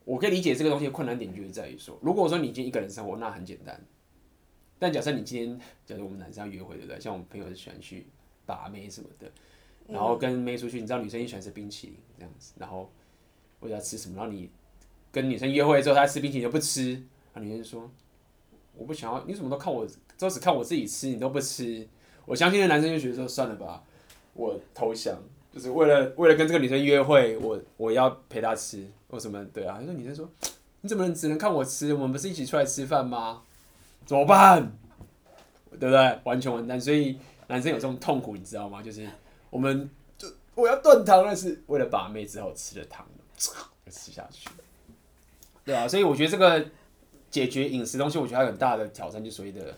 [0.05, 3.79] 我可以理解这个东西的困难点就是在于说，如果说你今天一个人生活，那很简单。
[4.77, 6.99] 但假设你今天，假如我们男生要约会，对不对？
[6.99, 8.05] 像我们朋友是喜欢去
[8.45, 9.31] 把妹什么的，
[9.87, 12.91] 然后跟妹出去，你知道女生也喜欢吃冰淇淋这样子，然后
[13.59, 14.49] 或者要吃什么，然后你
[15.11, 16.91] 跟女生约会之后，她吃冰淇淋就不吃，
[17.33, 17.89] 然后女生说
[18.75, 19.87] 我不想要，你怎么都看我，
[20.19, 21.87] 都只看我自己吃，你都不吃。
[22.27, 23.81] 我相信那男生就觉得说算了吧，
[24.33, 25.17] 我投降，
[25.49, 29.41] 就是为了为了跟这个女生约会，我我要陪她吃，为什么？
[29.45, 30.29] 对啊，那女生说，
[30.81, 31.93] 你怎么只能看我吃？
[31.93, 33.43] 我们不是一起出来吃饭吗？
[34.05, 34.73] 怎么办？
[35.79, 36.19] 对不对？
[36.25, 36.79] 完全完蛋。
[36.79, 38.83] 所以男生有这种痛苦，你知道吗？
[38.83, 39.07] 就是
[39.49, 44.49] 我们就我要断糖，但是为了把妹，之后吃了糖，就吃下去。
[45.63, 46.65] 对啊，所以我觉得这个
[47.31, 49.73] 解决饮食东西，我觉得还有很大的挑战，就所谓的。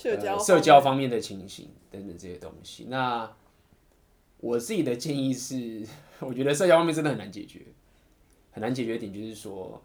[0.00, 3.30] 社交、呃、社交方面的情形等等这些东西，那
[4.38, 5.86] 我自己的建议是，
[6.20, 7.60] 我觉得社交方面真的很难解决，
[8.50, 9.82] 很难解决的点就是说，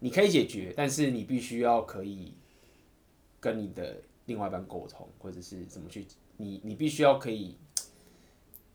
[0.00, 2.32] 你可以解决，但是你必须要可以
[3.38, 6.06] 跟你的另外一半沟通，或者是怎么去，
[6.38, 7.58] 你你必须要可以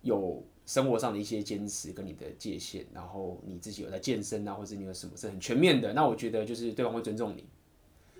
[0.03, 7.43] 有生活上的一些坚持跟你的界限，然后你自己有在健身啊，或者你有什么是很全面的，那我觉得就是对方会尊重你。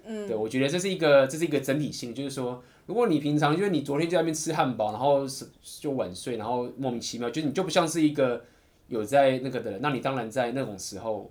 [0.10, 5.46] 嗯，对，我觉得这是一个，这是一个整体性，就是说，如果你平常就是你昨天就在那边吃汉堡，然后是
[5.82, 8.42] 就晚睡，然后莫名其妙，就你就不像是一个
[8.88, 11.30] 有在那个的人，那你当然在那种时候，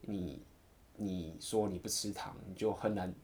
[0.00, 0.40] 你
[0.96, 3.14] 你说你不吃糖，你就很难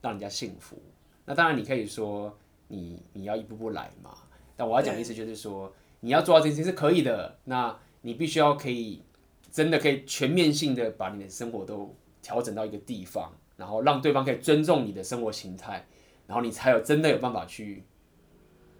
[0.00, 0.78] 让人家幸福。
[1.26, 2.34] 那当然你可以说
[2.68, 4.14] 你你要一步步来嘛，
[4.56, 9.02] 但我要讲的意思就是说，你要做到这件事情是可以的，那你必须要可以
[9.52, 13.30] 真的可以全面性的把你的生活都调整到一个地方。
[13.56, 15.84] 然后让对方可以尊重你的生活形态，
[16.26, 17.82] 然后你才有真的有办法去，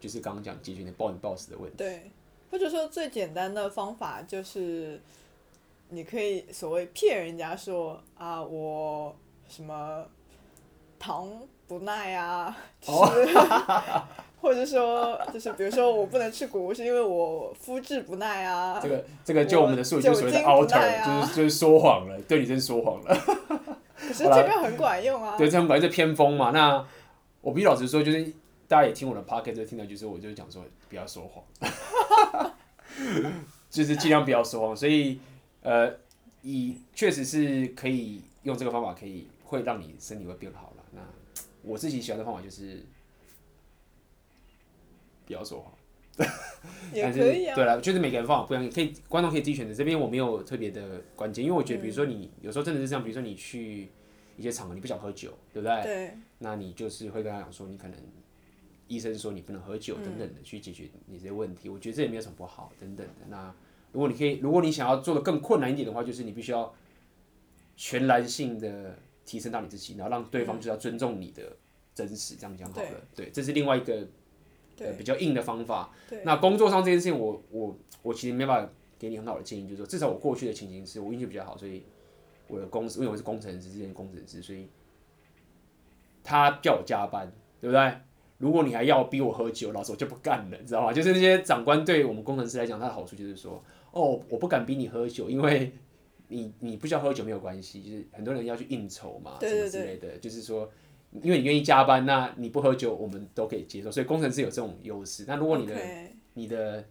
[0.01, 1.77] 就是刚刚讲解决你暴饮暴食的问题。
[1.77, 2.11] 对，
[2.51, 5.01] 或者说最简单的方法就是，
[5.91, 9.15] 你可以所谓骗人家说啊，我
[9.49, 10.05] 什么
[10.99, 11.29] 糖
[11.69, 14.03] 不耐啊，就是、哦、
[14.41, 18.81] 或者说就是比如说我不能吃谷物是因为我肤质不耐啊。
[18.83, 23.17] 这个这个就我们的术语就是所谓的 outer，、啊、就是就是说谎了，对女生说谎了。
[24.07, 25.37] 可是这个很管用啊！
[25.37, 26.51] 对，这很管用，这偏锋嘛。
[26.51, 26.87] 那
[27.41, 28.23] 我必须老实说，就是
[28.69, 31.45] 大家也听我的 podcast 就听到，就是我就讲说不要说谎，
[33.69, 34.77] 就是尽量不要说谎。
[34.77, 35.21] 所以
[35.63, 35.95] 呃，
[36.43, 40.85] 以确实是可以用这个方法，可以会让你身体会变好了。
[40.93, 41.01] 那
[41.63, 42.87] 我自己喜欢的方法就是
[45.27, 45.74] 不要说谎。
[46.93, 47.55] 也可以啊。
[47.55, 49.75] 对了，就是每个人方法不一样，可以观众可以自己选择。
[49.75, 53.89] 这边我没有特别的关键，因为我觉得，比如说你有时候真的是这样，比如说你去
[54.37, 55.83] 一些场合，你不想喝酒，对不对？
[55.83, 56.19] 对。
[56.39, 57.99] 那你就是会跟他讲说，你可能
[58.87, 61.69] 医生说你不能喝酒等等的，去解决你这些问题。
[61.69, 63.27] 我觉得这也没有什么不好，等等的。
[63.29, 63.53] 那
[63.93, 66.73] 如果你可以，如果你想要做的更困难一点的话，就是你必须要
[67.77, 71.57] 全然性的提升到你自己，然后让对方就要尊重你的
[71.95, 73.07] 真实，这样讲好了。
[73.17, 74.07] 对，这是另外一个。
[74.77, 75.93] 对，比较硬的方法。
[76.25, 81.85] 那工作上这件事情我，我我我其实没办法给你很好的建议，就是说，至少我过去的情形是我运气比较好，所以
[82.49, 84.69] 我的公司，因为我是工程师，之前工程师，所以
[86.23, 87.93] 他叫我加班，对不对？
[88.39, 90.93] 如果你还要逼我喝酒，老师我就不干了，你知道吗？
[90.93, 95.73] 就是那些长官对我们工程师来讲，他的好处就是说，哦，我不敢逼你喝酒，因为
[96.29, 100.71] 你你不需要喝酒没有关系，就是很多人要去应酬嘛，什么之类的，就是说。
[101.23, 103.91] 因为你愿意加班，那你不喝酒，我们都可以接受。
[103.91, 105.25] 所以工程师有这种优势。
[105.27, 105.75] 那如果你的.
[106.37, 106.85] 你的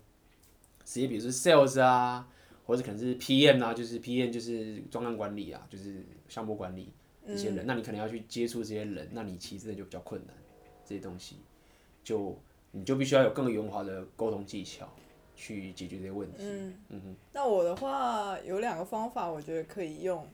[0.86, 2.26] 职业，比如说 sales 啊，
[2.66, 6.94] 或者可能是 PM 啊，就是 PM 就是专案管理啊，就是项目管理
[7.28, 10.34] 这些人、嗯，那你可能要去接触这些人，那你其实就比较困难。
[10.86, 11.36] 这些东西，
[12.06, 12.40] 就
[12.72, 14.88] 你就必须要有更圆滑的沟通技巧
[15.36, 16.38] 去解决这些问题。
[16.40, 17.16] 嗯嗯哼。
[17.34, 20.26] 那我的话有两个方法，我觉得可以用。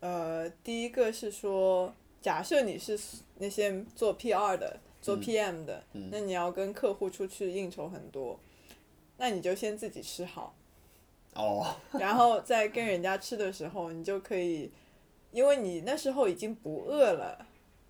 [0.00, 1.94] 呃，第一个是说。
[2.20, 2.98] 假设你是
[3.38, 8.38] 那些做 PR 的、做 PM 的，那你要跟客户出去应酬很多，
[9.16, 10.54] 那你就先自己吃好。
[11.34, 11.76] 哦。
[11.98, 14.70] 然后在跟人家吃的时候，你就可以，
[15.30, 17.46] 因为你那时候已经不饿了，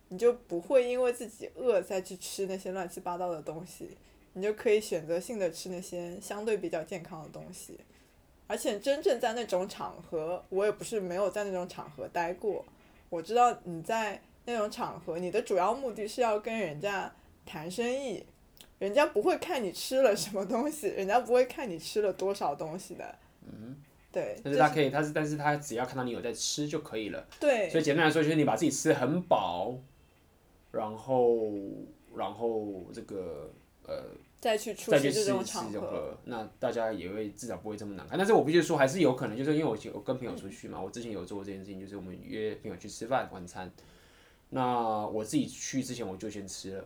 [0.09, 3.97] 你就不会因为自己饿再去吃那些乱七八糟的东西，
[4.35, 7.81] 你就可以选择性的吃那些相对比较健康的东西。
[8.47, 12.65] 而且真正在那种场合，我也不是没有在那种场合待过。
[13.11, 17.13] 我知道你在那种场合，你的主要目的是要跟人家
[17.47, 18.25] 谈生意，
[18.79, 23.19] 人家不会看你吃了什么东西， 人家不会看你吃了多少东西的。
[23.47, 23.77] 嗯，
[24.13, 24.37] 对。
[24.43, 27.27] 但是他可以，他是，但是他只要看到你有在吃就可以了。
[27.41, 27.69] 对。
[27.71, 29.75] 所以简单来说，就是你把自己吃得很饱，
[30.73, 31.53] 然后，
[32.15, 33.51] 然后这个
[33.87, 34.05] 呃。
[34.41, 38.17] 再去出席这种场合，那大家也会至少不会这么难看。
[38.17, 43.69] 但是我必须说，还是有可能，就是因为我我跟朋友出去嘛，我之前有做过这件事情，就是我们约朋友去吃饭晚餐。
[44.51, 46.85] 那我自己去之前我就先吃了，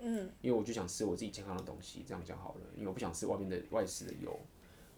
[0.00, 4.38] 嗯，因为我就想吃我自己健康的东西，这样讲好了，因为我不想吃外面的外食的油。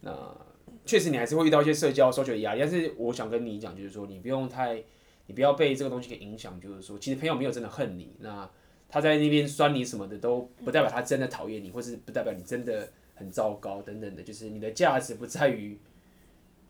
[0.03, 0.37] 那
[0.85, 4.85] 确实你还是会遇到一些社交、社交的压力，但是我想跟你讲，就是说你不用太，
[5.27, 8.51] 你不要被这个东西给影响，就是说其实朋友没有真的恨你，那。
[8.91, 15.79] 他在那边酸你什么的都不代表他真的讨厌你，或是不代表你真的很糟糕等等的，就是你的价值不在于，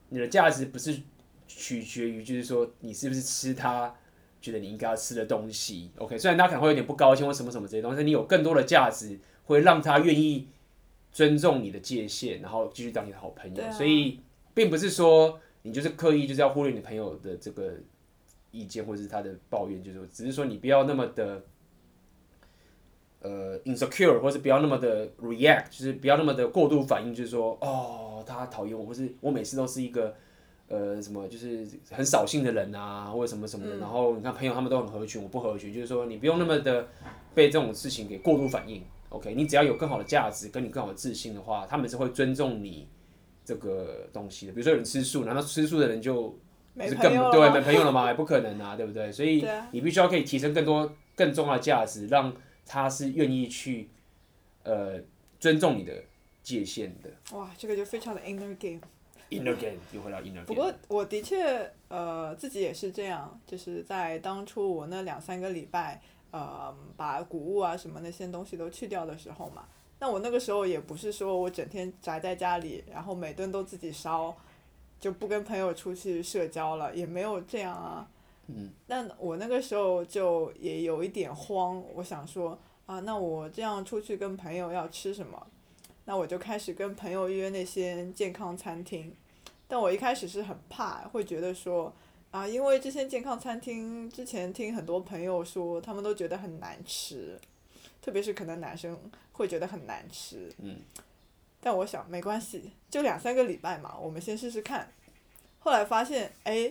[0.08, 1.00] 你的价值不是
[1.46, 3.94] 取决于，就是说你是不是吃他
[4.40, 5.92] 觉得你应该要吃的东西。
[5.98, 10.48] OK，虽然他可能会有点不高兴或什么什么这些东西，但是你有更多的价值会让他愿意
[11.12, 13.70] 尊重你的界限，然后继续当你的好朋友。
[13.70, 14.18] 所以
[14.54, 17.74] 并不是说你就是刻意就是要忽略你朋友的这个
[18.50, 21.40] 意见或者是他的抱怨，就是说只是说你不要那么的。
[23.20, 30.14] 呃 insecure，或是不要那么的 react，就是不要那么的过度反应，就是说哦他讨厌我，或是我每次都是一个
[30.68, 33.76] 呃什么就是很扫兴的人啊，或者什么什么的。
[33.76, 36.88] 嗯、然后你看朋友他们都很合群，我不合群，就是说你不用那么的
[37.34, 38.82] 被这种事情给过度反应。
[39.10, 42.86] OK，你只要有更好的价值，跟你更好的自信的话，他们是会尊重你
[43.42, 44.52] 这个东西的。
[44.52, 46.38] 比如说有人吃素，难道吃素的人就
[46.76, 48.08] 就是更对没朋友了吗？
[48.08, 49.10] 也不可能啊，对不对？
[49.10, 52.30] 所以你必须要可以提升更多更重要的价值，让
[52.68, 53.88] 他是愿意去
[54.62, 55.00] 呃
[55.40, 56.04] 尊重你的
[56.42, 57.10] 界限的。
[57.36, 58.80] 哇，这个就非常的 inner game。
[59.30, 60.44] inner game 又回到 inner game。
[60.44, 66.00] 不过我的确呃自己也是这样，就是在当初我那两三个礼拜。
[66.30, 69.66] 呃，把谷物啊什么那些东西都去掉的时候嘛，
[69.98, 74.36] 那我那个时候也不是说我整天宅在家里，然后每顿都自己烧，
[75.00, 78.06] 就不跟朋友出去社交了，也没有这样啊。
[78.48, 78.70] 嗯。
[78.86, 85.46] 那我那个时候就也有一点慌，我想说啊，那我这样出去跟朋友要吃什么？
[86.04, 89.14] 那我就开始跟朋友约那些健康餐厅，
[89.66, 91.92] 但我一开始是很怕，会觉得说。
[92.30, 97.40] 啊，因为这些健康餐厅之前听很多朋友说，他们都觉得很难吃，
[98.02, 99.00] 特别是可能男生
[99.32, 100.52] 会觉得很难吃。
[100.58, 100.76] 嗯。
[101.58, 104.92] 但我想没关系，就两三个礼拜嘛，我们先试试看。
[105.60, 106.70] 后来发现，哎，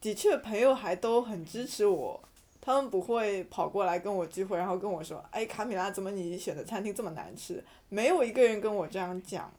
[0.00, 2.20] 的确朋友还都很支持我，
[2.60, 7.62] 他们不会跑过来跟我聚会，然后跟我说，哎，卡米拉，怎么你选的餐厅这么难吃？
[7.88, 9.52] 没有一个人跟我这样讲。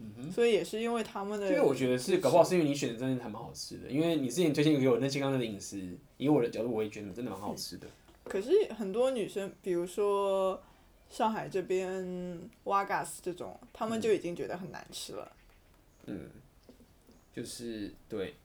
[0.00, 7.88] 嗯、所以也是因为他们的，因为我觉得是搞不好是因为你选的真的还蛮好吃的，因为你之前推荐给我那健康的饮食，以我的角度我也觉得真的蛮好吃的。
[8.22, 10.62] 可是很多女生，比如说
[11.10, 15.32] 上海这边瓦嘎斯这种，他们就已经觉得很难吃了。
[16.06, 16.30] 嗯，
[17.34, 18.36] 就是对，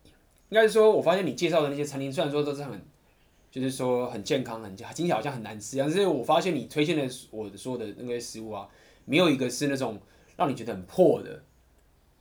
[0.54, 2.80] 应该是说，我发现你介绍的那些餐厅，虽然说都是很，
[3.50, 8.70] 就是说很健康、很听起来好像很难吃，但是我发现你推荐的我说的那些食物啊，
[9.06, 10.00] 没有一个是那种。
[10.36, 11.44] 让你觉得很破的，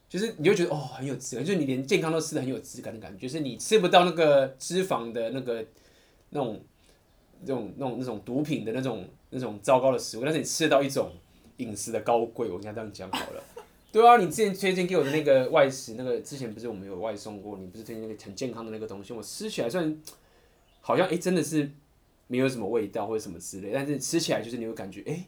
[0.06, 5.64] 就是你就觉得哦很有质感，就是你连健康都吃的很有质感的感觉，就是你吃不到那个脂肪的那个
[6.28, 6.62] 那种
[7.40, 11.10] 那种那种那种毒品的那种那种糟糕的食物，但是你吃到一种
[11.56, 13.42] 饮食的高贵，我应该这样讲好了。
[13.92, 20.02] 对啊，你之前推荐给我的那个外食，那个之前不是我们有外送过，你不是推荐那个很健康的那个东西，我吃起来算
[20.80, 21.70] 好像哎、欸、真的是
[22.26, 25.12] 没有什么味道或者什么之类，但是吃起来就是你会感觉哎。
[25.12, 25.26] 欸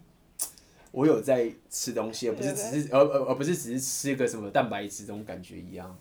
[0.94, 5.98] 我有在吃东西，而不是只是而而而不是只是吃个什么蛋白质这种感觉一样，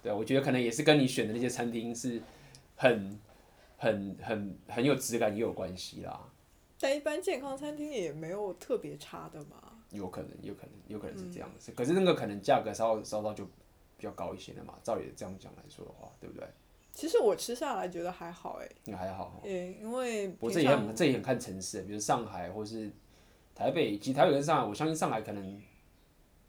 [0.00, 2.22] 对，我觉得可能也是跟你选的那些餐厅是
[2.76, 3.18] 很
[3.76, 6.28] 很很很有质感也有关系啦。
[6.78, 9.65] 但一般健康餐厅也没有特别差的嘛。
[9.90, 14.74] 有可能，有可能，有可能是这样子，嗯、可是那个可能价格稍稍稍就比较高一些的嘛。
[14.82, 16.46] 照理这样讲来说的话，对不对？
[16.92, 18.68] 其实我吃下来觉得还好哎。
[18.84, 19.40] 应该还好。
[19.42, 22.90] 对，因为我这也很这也很看城市，比如上海或是。
[23.58, 25.62] 台北，其实台北跟上海，我相信上海可能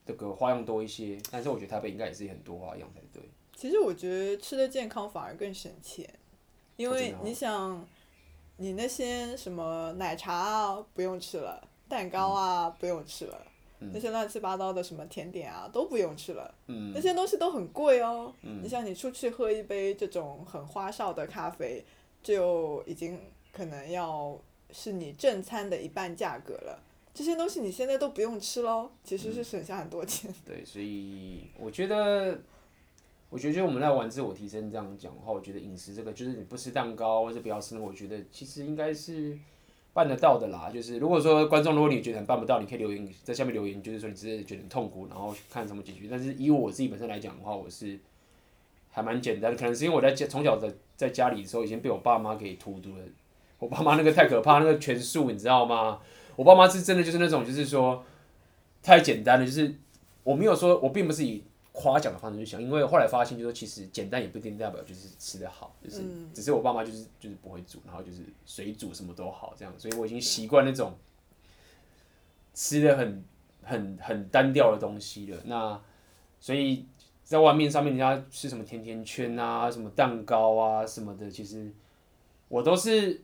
[0.05, 3.23] 这个花样多一些，但是我觉得台北应该也是很多花样才对。
[3.55, 6.05] 其实我觉得吃的健康反而更省钱，
[6.75, 7.87] 因为你想，
[8.57, 13.41] 你那些什么奶茶啊不用吃了，蛋糕啊不用吃了，
[13.79, 18.33] 嗯、那些乱七八糟的什么甜点啊都不用吃了，嗯、那些东西都很贵哦。
[18.41, 21.83] 嗯、你像你出去喝一杯这种很花哨的咖啡，
[22.21, 23.19] 就已经
[23.51, 24.39] 可能要
[24.71, 26.83] 是你正餐的一半价格了。
[27.13, 30.29] 这些东西你现在都不用吃喽，其实是省下很多钱。
[30.29, 32.39] 嗯、 对，所以我觉得，
[33.29, 39.35] 我觉得就我们在玩自我提升这样讲的话，我觉得饮食这个就是你不吃蛋糕或者不要吃，我觉得其实应该是
[39.97, 40.69] 办得到的啦。
[40.71, 46.07] 就是如果说观众如果你觉得很办不到，你可以留言在下面留言，就是说你只是觉得痛苦，然后看怎么解决。
[46.07, 47.97] 但是以我自己本身来讲的话，我是
[48.91, 53.03] 还蛮简单的，可能是因为我在家从小在在家里的时候已经被我爸妈给荼毒了。
[53.57, 55.99] 我爸妈那个太可怕，那个全素你知道吗？
[56.35, 58.05] 我爸妈是真的就是那种，就是说
[58.83, 59.73] 太简单了，就是
[60.23, 61.43] 我没有说，我并不是以
[61.79, 66.01] 夸奖的方式去想，因为后来发现，就是说其实简单也不一定代表就是吃的好，就是
[66.33, 70.97] 只是我爸妈就是就是不会煮，然后就是水煮什么都好这样，所以我已经习惯那种
[72.55, 73.23] 吃的很
[73.61, 75.37] 很很单调的东西了。
[75.45, 75.79] 那
[76.39, 76.85] 所以
[77.23, 81.71] 在外面上面人家吃什么甜甜圈啊，什么蛋糕啊什么的，其实
[82.47, 83.21] 我都是。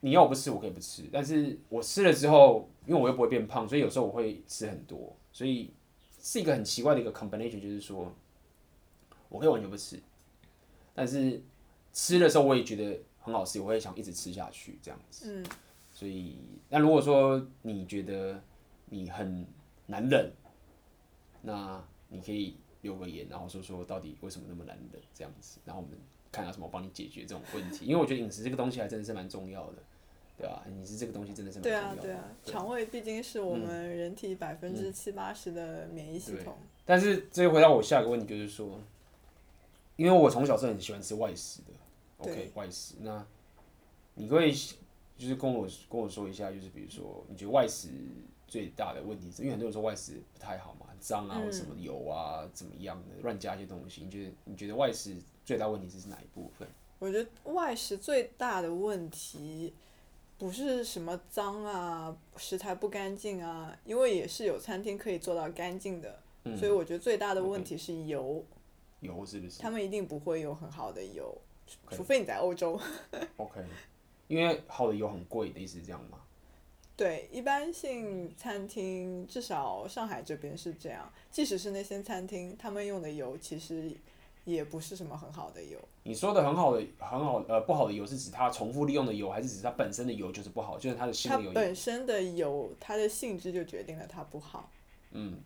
[0.00, 5.72] 你要我不吃，我可以不吃，但是我吃了之后，因为我又不会变胖，所以有时候我会吃很多，所以
[6.30, 8.12] 是一个很奇怪的一个 combination，就是说，
[9.30, 9.98] 我可以完全不吃，
[10.94, 11.42] 但是
[11.94, 15.32] 吃的时候我也觉得很好吃，我会想一直吃下去这样子。
[15.32, 15.46] 嗯。
[15.90, 16.36] 所以，
[16.68, 18.42] 那如果说你觉得
[18.90, 19.46] 你很
[19.86, 20.30] 难忍，
[21.40, 25.98] 那你可以留个言，然后说说到底为什么那么难忍这样子，然后我们。
[26.30, 29.82] 看有什么帮你解决这种问题，因为我觉得饮食这个东西还真的是蛮重要的。
[30.38, 31.90] 对啊，你是这个东西真的是蛮重对要的。
[31.90, 36.54] 啊对啊，肠胃毕竟是我们人体百分之七八十的免疫系统。
[36.60, 38.80] 嗯、但是这就回到我下一个问题，就是说，
[39.96, 41.72] 因为我从小是很喜欢吃外食的
[42.18, 43.26] ，OK 外食，那
[44.14, 47.88] 你会就是跟我跟我说一下，就是比如说你觉得外食
[48.46, 56.68] 最大的问题是，因为很多人说外食不太好嘛，脏啊，或什么油啊，怎么样的，乱加一些东西，你觉得你觉得外食最大问题是是哪一部分？
[57.00, 59.74] 我觉得外食最大的问题。
[60.38, 68.44] 不是什么脏啊，食材不干净啊，因为也是有餐厅可以做到干净的，嗯、所以我觉得最大的问题是油。
[69.00, 69.60] 油是不是？
[69.60, 71.36] 他们一定不会有很好的油
[71.88, 71.96] ，Okay.
[71.96, 72.80] 除非你在欧洲。
[73.36, 73.60] OK，
[74.28, 76.18] 因为好的油很贵的意思是这样吗？
[76.96, 83.92] 对，一般性餐厅至少上海这边是这样，即使是那些餐厅，他们用的油其实。
[84.52, 85.78] 也不是什么很好的油。
[86.04, 90.78] 你说的很好的、很好呃不好的油是指它重复利用的油，还是指它本身的油就是不好？
[90.78, 91.30] 就是它的性。
[91.30, 94.70] 它本身的油，它的性质就决定了它不好。
[95.12, 95.38] 嗯。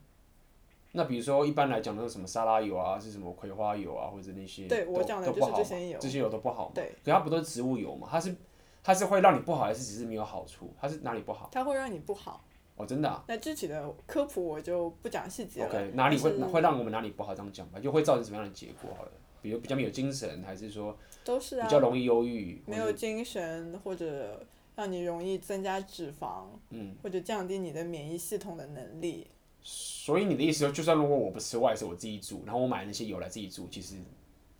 [0.92, 6.70] 那比如说一般来讲，那个什么沙拉油啊，是什么葵花油啊，或者那些对我讲的就是这些油，这些油都不好。
[6.74, 6.92] 对。
[7.04, 8.06] 可它不都是植物油嘛？
[8.10, 8.36] 它是
[8.84, 10.72] 它是会让你不好，还是只是没有好处？
[10.80, 11.48] 它是哪里不好？
[11.50, 12.44] 它会让你不好。
[12.76, 13.22] 哦，真的啊？
[13.28, 15.68] 那具体的科普我就不讲细节了。
[15.68, 17.34] OK，哪里会会让我们哪里不好？
[17.34, 18.94] 这样讲吧，就会造成什么样的结果？
[18.96, 19.10] 好了。
[19.42, 24.40] 比如比较没有精神，还是说都是啊，比较容易忧郁，没有精神或者
[24.76, 29.26] 让你容易增加脂肪，嗯，或者降低你的免疫系统的能力。
[29.60, 33.96] 所以你的意思说，就算如果我不吃外食，我自己煮，然后我买那些油来自己煮，其实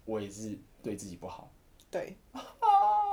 [0.04, 1.48] 我也是对自己不好。
[1.88, 2.16] 对。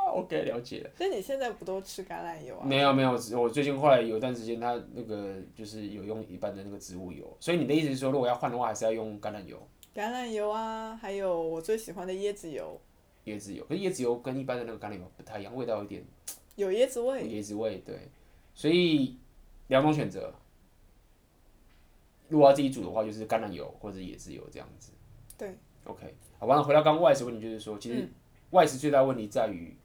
[0.09, 0.89] 啊，OK，了解了。
[0.99, 2.65] 那你现在不都吃橄榄油啊？
[2.65, 7.35] 没有没有，我最近后来有一段时间，它那个就是有用一般的那个植物油。
[7.39, 9.61] 所以你的意思是说，如果要换的话，还是要用橄榄油？
[9.93, 12.79] 橄榄油啊，还有我最喜欢的椰子油。
[13.25, 16.03] 椰子油，可是椰子油跟一般的那个橄榄油不太一样，味道有点。
[16.55, 17.23] 有椰子味。
[17.23, 18.09] 椰子味，对。
[18.53, 19.17] 所以
[19.67, 20.33] 两种选择，
[22.27, 24.91] 如果要自己煮的话，就是橄榄油或者椰子油这样子。
[25.37, 25.55] 对。
[25.85, 28.07] OK，好，完了回到刚刚外食问题，就是说，其实
[28.51, 29.75] 外食最大问题在于，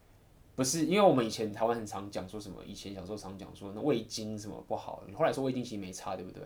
[0.57, 6.43] 不是因为我们以前台湾很常讲说什么，以前小时候常讲说那味精什么不好，你后来说味精其实没差，对不对？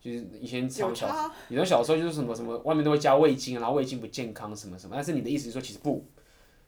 [0.00, 4.94] 就是以前从小，以前小时候就是什么什么外面都会加味精，然后味精不健康什么什么。
[4.94, 6.04] 但是你的意思是说，其实不，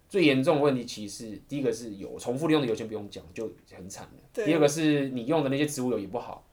[0.09, 4.45] 最严重的问题其实是第一个是油，重复利用的油先不用讲，就很惨了。
[4.45, 6.45] 第二个是你用的那些植物油也不好。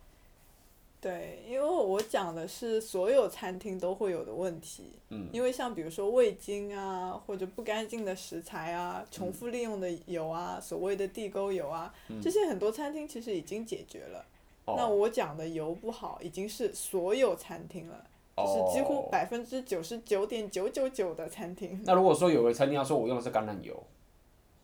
[1.00, 4.94] 对，因为我讲的是所有餐厅都会有的问题。
[5.10, 5.30] 嗯。
[5.32, 14.26] 因为像比如说味精啊，或者不干净的食材啊，重复利用的油啊，所谓的地沟油啊，这些很多餐厅其实已经解决了。
[14.66, 18.04] 那我讲的油不好，已经是所有餐厅了，
[18.36, 21.80] 就是几乎百分之九十九点九九九的餐厅。
[21.86, 23.82] 那如果说有个餐厅要说我用的是橄榄油，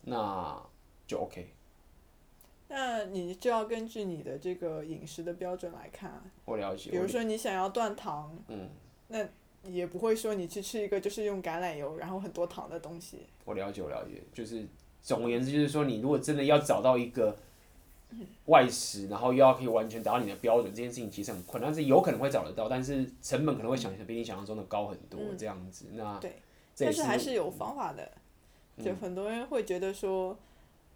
[0.02, 0.60] 那
[1.06, 1.48] 就 OK。
[2.68, 6.22] 那你就要根据你的这个饮食的标准来看。
[6.44, 6.90] 我了解。
[6.90, 8.68] 比如说你想要断糖，嗯，
[9.08, 9.26] 那
[9.64, 13.26] 也不会说你去吃一个就是用橄榄油然后很多糖的东西。
[13.44, 14.66] 我了解，我了解，就是
[15.02, 17.36] 总而言之，就是说你如果真的要找到一个。
[18.44, 25.86] 外食，然后又要可以完全达到你的标准，这件事情其实很困难，但是有可能会找得到，但是成本可能会想比你想象中的高很多，这样子。
[25.90, 26.36] 嗯、那对，
[26.78, 28.08] 但是还是有方法的。
[28.80, 30.38] 就很多人会觉得说，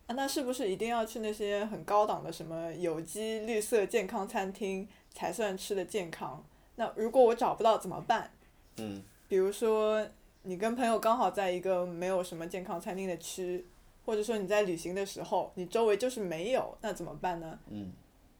[0.08, 6.44] 啊，那是不是一定要去那些很高档的什么有机、绿色、健康餐厅才算吃的健康？
[6.74, 8.32] 那如果我找不到怎么办？
[8.78, 10.04] 嗯，比如说
[10.42, 13.64] 你跟朋友刚好在一个没有什么健康餐厅的区。
[14.06, 17.58] 或者说你在旅行的时候，你周围就是没有，那怎么办呢？
[17.68, 17.92] 嗯，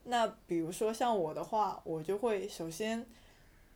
[0.05, 3.05] 那比如说像我的话，我就会首先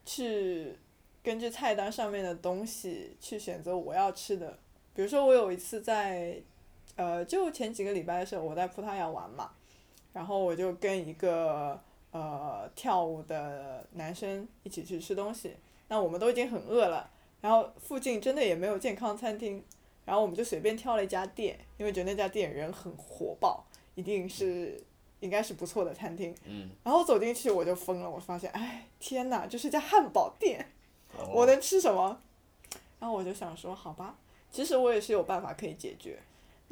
[0.04, 0.76] 去
[1.22, 4.58] 根据菜单上面的东西去选择我要吃的。
[4.96, 6.41] 比如说我有一次在，
[6.96, 9.52] 呃，就前几个礼拜的时候，我在葡萄牙玩嘛，
[10.14, 11.80] 然后我就跟一个
[12.12, 15.56] 呃跳舞的男生一起去吃东西，
[15.88, 17.10] 那我们都已经很饿了，
[17.41, 19.64] 然后附近真的也没有健康餐厅。
[20.06, 23.66] 然后我们就随便挑了一家店，因为觉得那家店人很火爆，
[23.96, 24.78] 一定是
[25.22, 26.36] 应该是不错的餐厅。
[26.44, 26.70] 嗯。
[26.84, 30.70] 然后走进去我就疯了，我发现，哎，天哪，这是家汉堡店，
[31.18, 32.20] 哦、我能吃什么？
[33.00, 34.18] 然后我就想说，好吧，
[34.52, 36.20] 其实我也是有办法可以解决。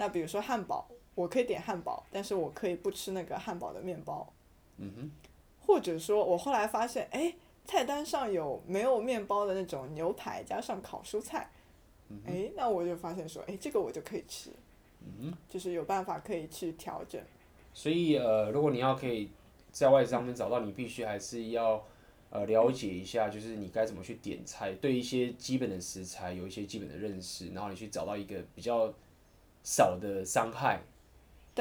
[0.02, 4.34] 那比如说汉堡，我可以点汉堡，但是我可以不吃那个汉堡的面包。
[4.78, 5.12] 嗯哼。
[5.60, 7.36] 或者说，我后来发现，哎，
[7.66, 11.52] 菜单上有没有面包的那种牛排加上烤蔬菜。
[12.26, 14.50] 哎，那我就发现说，哎，这个我就可以吃，
[15.20, 17.22] 嗯，就是有办法可以去调整。
[17.76, 19.30] 所以呃，如果你要可以
[19.72, 21.86] 在外上面找到，你必须还是要
[22.32, 28.92] 呃了解一下，就是你该怎么去点菜，对一些基本的食材有一些基本的认识，然后你去找到一个比较
[29.64, 30.82] 少的伤害，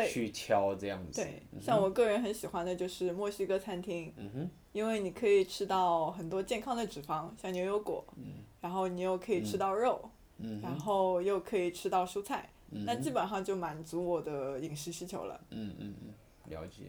[0.08, 1.22] 去挑这样子。
[1.22, 15.40] 对，像我个人很喜欢的就是墨西哥餐厅，嗯哼，因为你可以吃到很多健康的脂肪，像牛油果，嗯，然后你又可以吃到肉，嗯，然后又可以吃到蔬菜，嗯，那基本上就满足我的饮食需求了。
[15.50, 16.14] 嗯嗯嗯，
[16.50, 16.84] 了解。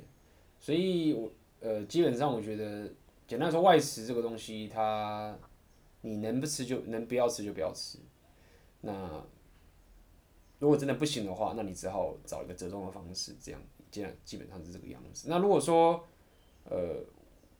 [0.59, 2.89] 所以我呃，基本上我觉得，
[3.27, 5.37] 简单说，外食这个东西，它
[6.01, 7.97] 你能不吃就能不要吃就不要吃。
[8.81, 9.23] 那
[10.61, 13.59] 如果真的不行的话，那你只好找一个折中的方式，这样，
[13.89, 15.27] 这样基本上是这个样子。
[15.27, 16.07] 那如果说，
[16.65, 17.03] 呃，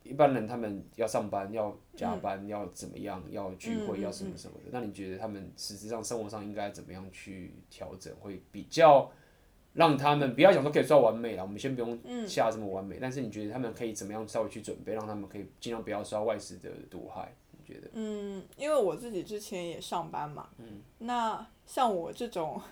[0.04, 9.10] 一般人他们要上班、要加班、嗯、要怎么样、要聚会、要什么什么的，那你觉得他们实质上生活上应该怎么样去调整，会比较
[9.72, 11.42] 让他们不要想说可以做到完美了？
[11.42, 17.34] 我们先不用下这么完美，嗯、但是你觉得他们可以怎么样稍微去准备，让他们可以尽量不要受到外食的毒害？
[17.50, 17.90] 你觉得？
[17.94, 22.62] 嗯，因为我自己之前也上班嘛，嗯、那像我这种。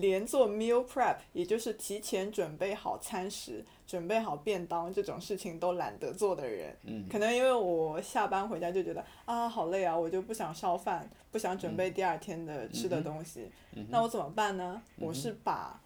[0.00, 13.82] 连做 meal prep，也就是提前准备好餐食、准备好便当这种事情都懒得做的人，嗯、可能因为我下班回家就觉得啊好累啊，我就不想烧饭，不想准备第二天的吃的东西，嗯。
[13.82, 14.82] 嗯、那我怎么办呢？
[14.96, 15.80] 嗯、我是把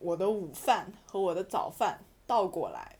[0.00, 2.96] 我的午饭和我的早饭倒过来，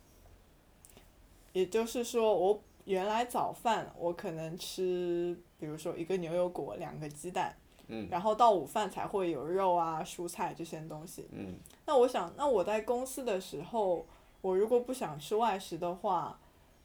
[1.52, 7.54] 也就是说，我原来早饭我可能吃，比如说一个牛油果，两个鸡蛋。
[7.88, 11.28] 嗯、然后到午饭才会有肉啊、蔬菜这些东西。
[11.32, 11.54] 嗯、
[11.86, 14.06] 那我想，那我在公司的时候，
[14.40, 16.38] 我如果不想吃外食的话，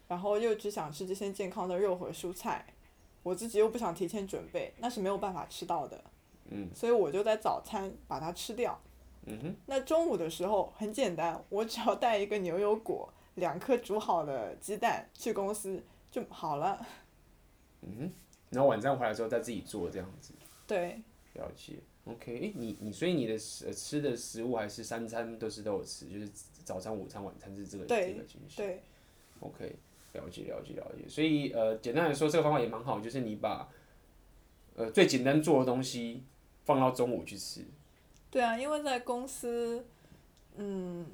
[0.08, 2.66] 然后又只想吃这些健康的肉和蔬菜，
[3.24, 6.04] 我自己又不想提前准备，那是没有办法吃到的。
[6.52, 8.80] 嗯、所以我就在早餐把它吃掉。
[9.26, 16.86] 嗯、哼那中午的时候很简单，我只要带一个牛油果、两颗煮好的鸡蛋去公司就好了。
[17.82, 18.12] 嗯，
[18.50, 20.34] 然后晚上回来之后再自己做这样子。
[20.70, 21.02] 对，
[21.34, 21.74] 了解。
[22.06, 26.30] OK，哎，你你所以你的食吃的食物还是三餐都是都有吃，就是
[26.64, 28.58] 早餐、午餐、晚餐是这个这个情形。
[28.58, 28.82] 对。
[29.40, 29.76] OK，
[30.14, 31.10] 了解了解了解。
[31.10, 33.68] 所以呃，简单来说，这个方法也蛮好，就是你把
[34.76, 36.24] 呃最简单做的东西
[36.66, 37.66] 放到中午去吃。
[38.32, 39.86] 对啊，因为在公司，
[40.56, 41.06] 嗯，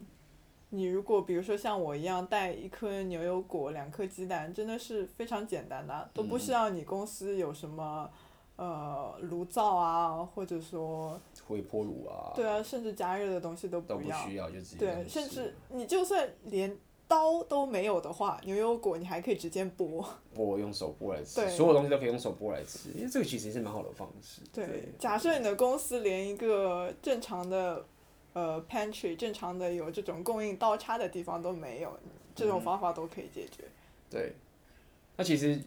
[0.70, 8.10] 你如果比如说像我一样带一颗牛油果、两颗鸡蛋，真的是非常简单的，都不需要你公司有什么。
[8.58, 20.02] 呃，炉灶啊，或者说微波炉啊，对啊，甚至加热的东西都不要，都不需要，就直接对，甚至你就算连刀都没有的话，牛油果你还可以直接剥，
[20.34, 24.42] 剥用手剥来吃，对所有东西都可以用手剥来吃，因为这个其实是蛮好的方式。
[24.54, 27.86] 对，对假设你的公司连一个正常的
[28.32, 31.92] 呃 pantry 正常的有这种供应刀叉的地方都没有，
[32.34, 33.64] 这种方法都可以解决。
[33.66, 33.76] 嗯、
[34.10, 34.34] 对，
[35.18, 35.60] 那其实。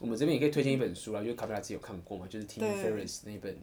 [0.00, 3.56] 我们这边也可以推荐一本书啦，就是卡梅拉自己有看过嘛，就是 Tim Ferriss 那本，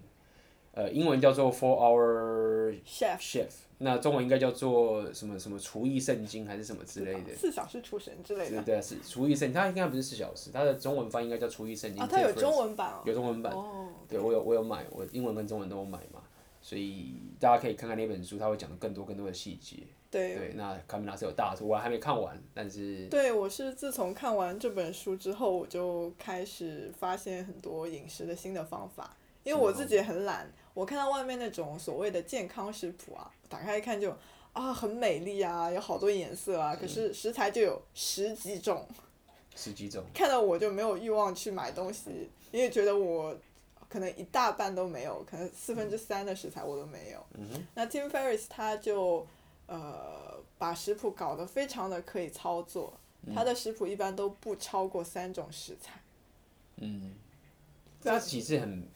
[0.72, 7.34] 呃，英文叫做 Four Hour Chef Chef，那中文应该叫做什么什么厨艺圣经还是什么之类的？
[7.36, 8.62] 四小时厨神之类的。
[8.64, 12.02] 对对是厨艺圣经，它应该不是四小时，它的中文翻译应该叫厨艺圣经。
[12.02, 13.02] 啊，它有中文版哦。
[13.06, 13.54] 有中文版。
[13.54, 13.88] 哦。
[14.10, 16.22] 对，我有我有买，我英文跟中文都有买嘛，
[16.62, 19.78] 所以大家可以看看那本书，它会讲的更多更多的细节。
[20.16, 29.14] 对，对，那卡米拉是有大图，我还没看完，但是对，我是自从看完这本书之后，我就开始发现很多饮食的新的方法，
[29.44, 34.16] 因为我自己也很懒，我看到外面那种所谓的健康食谱啊，打开一看就
[34.54, 38.88] 啊很美丽啊，有好多颜色啊，可是食材就有十几种，
[39.54, 43.36] 十几种，看到我就没有欲望去买东西，因为觉得我
[43.90, 47.20] 可能一大半都没有，可能四分之三的食材我都没有。
[47.38, 49.28] 嗯哼，那 Tim Ferriss 他就。
[49.68, 52.94] 呃，把食谱搞得非常的可以操作，
[53.34, 56.00] 他的食谱一般都不超过三种食材。
[56.78, 57.14] 嗯，
[58.02, 58.88] 他其实很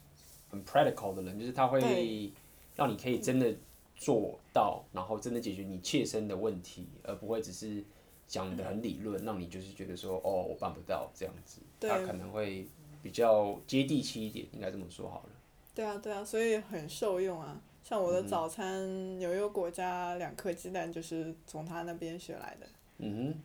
[0.49, 2.31] 很 practical 的人，就是他会
[2.75, 3.53] 让你可以真的
[3.95, 7.83] 做到，然后真的解决你切身的问题，而不会只是
[8.27, 11.61] 讲的很理论，嗯、让你就是觉得说哦，我办不到这样子。
[11.79, 12.67] 他可能会
[13.01, 15.29] 比较接地气一点，应该这么说好了。
[15.73, 17.59] 对啊，对啊，所以很受用啊。
[17.89, 22.67] 像我的早餐牛油果加两颗鸡蛋，就是从他那边学来的。
[22.99, 23.41] 嗯哼，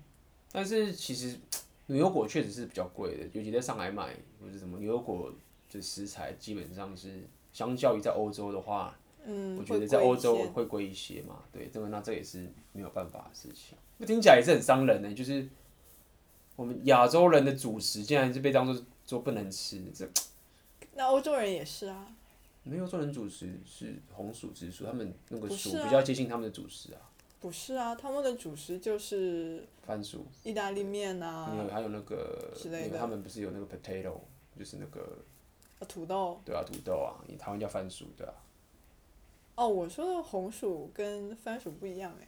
[0.52, 1.38] 但是其实
[1.86, 5.32] 牛油果确实是比较贵的，尤其在上海买或者什么牛油果
[5.72, 11.42] 的食材，基本上是相较于在欧洲的话，嗯，我觉得在欧洲会贵一些嘛。
[11.50, 13.78] 对，这个那这也是没有办法的事情。
[13.96, 15.48] 那听起来也是很伤人呢，就是
[16.54, 20.06] 我们亚洲人的主食竟然是被当做做不能吃，这。
[20.92, 22.14] 那欧洲人也是啊。
[22.64, 27.00] 没有，做人主食是红薯、紫薯，他们那个薯比较接近他们的主食啊。
[27.40, 31.50] 不是啊，他们的主食就是番薯、意大利面啊。
[31.52, 32.98] 没有，还有那个，之类的。
[32.98, 34.14] 他们不是有那个 potato，
[34.58, 35.18] 就是那个。
[35.78, 36.40] 啊土豆。
[36.42, 38.32] 对啊，土豆啊，你台湾叫番薯，对啊。
[39.56, 42.26] 哦，我说的红薯跟番薯不一样哎。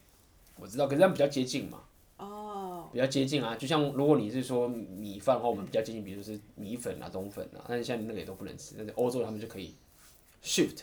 [0.59, 1.85] 我知道，可是它比较接近嘛。
[2.19, 2.91] 哦。
[2.93, 9.75] 比较接近啊，就像如果你是说米饭的话，我们比较接近，比如说是米粉啊、冬粉啊，但是现在那个也都不能吃，但是欧洲他们就可以
[10.47, 10.83] shift。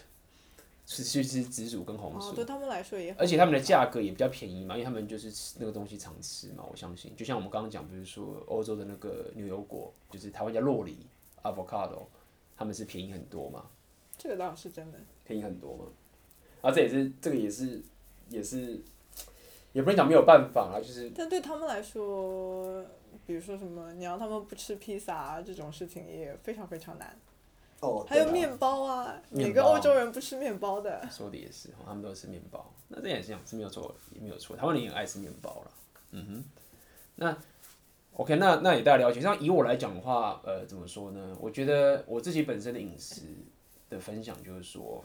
[0.85, 7.15] 是去吃紫薯跟红薯，哦，对他们来说也，而且他们的价格也比较便宜嘛，因为他们就是吃那个东西常吃嘛，我相信。
[7.15, 10.97] 就像我们刚刚讲，比如说欧洲的那个牛油果，就是台湾叫洛梨
[11.41, 11.99] （avocado），
[12.57, 13.65] 他们是便宜很多嘛。
[14.17, 14.99] 这个倒是真的。
[15.23, 15.85] 便宜很多嘛，
[16.61, 17.81] 啊，这也是这个也是
[18.29, 18.79] 也是，
[19.71, 21.09] 也不能讲没有办法啊，就是。
[21.15, 22.83] 但对他们来说，
[23.25, 27.17] 比如说什么，你让他们不吃披萨啊，这种事情也非常非常难。
[27.83, 31.05] 哦，还有面包啊，哪个欧洲人不吃面包的？
[31.11, 32.73] 说的也是，他们都吃面包。
[32.87, 34.55] 那这也是这样，是没有错，也没有错。
[34.55, 35.71] 台湾人也爱吃面包了。
[36.11, 36.43] 嗯哼，
[37.15, 37.37] 那
[38.13, 39.19] OK，那那也大家了解。
[39.19, 41.35] 像以我来讲的话，呃，怎么说呢？
[41.41, 43.21] 我觉得我自己本身的饮食
[43.89, 45.03] 的分享就是说，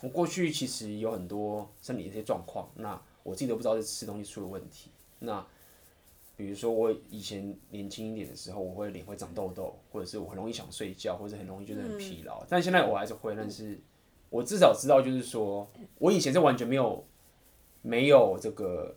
[0.00, 4.90] 我过去其实有很多生理的一些状况，那我自己都不知道是吃东西出了问题。
[5.20, 5.46] 那
[6.38, 12.46] 比如说我以前年轻一点的时候，我会脸会长痘痘，或者是我很容易想睡觉，或者很容易就是很疲劳。
[12.48, 13.76] 但现在我还是会，但是
[14.30, 15.68] 我至少知道就是说，
[15.98, 17.04] 我以前是完全没有
[17.82, 18.96] 没有这个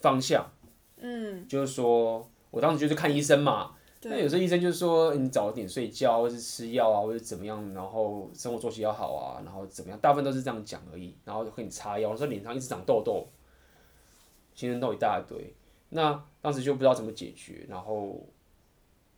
[0.00, 0.50] 方向。
[0.96, 11.14] 嗯，就是说我当时就是看医生嘛，那有时候医生就是说你早点睡觉，或是吃药啊，或者怎么样，然后生活作息要好啊，然后怎么样，大部分都是这样讲而已。
[11.24, 13.28] 然后就给你擦药，说脸上一直长痘痘，
[14.56, 15.54] 青春痘一大堆。
[15.90, 18.26] 那当时就不知道怎么解决，然后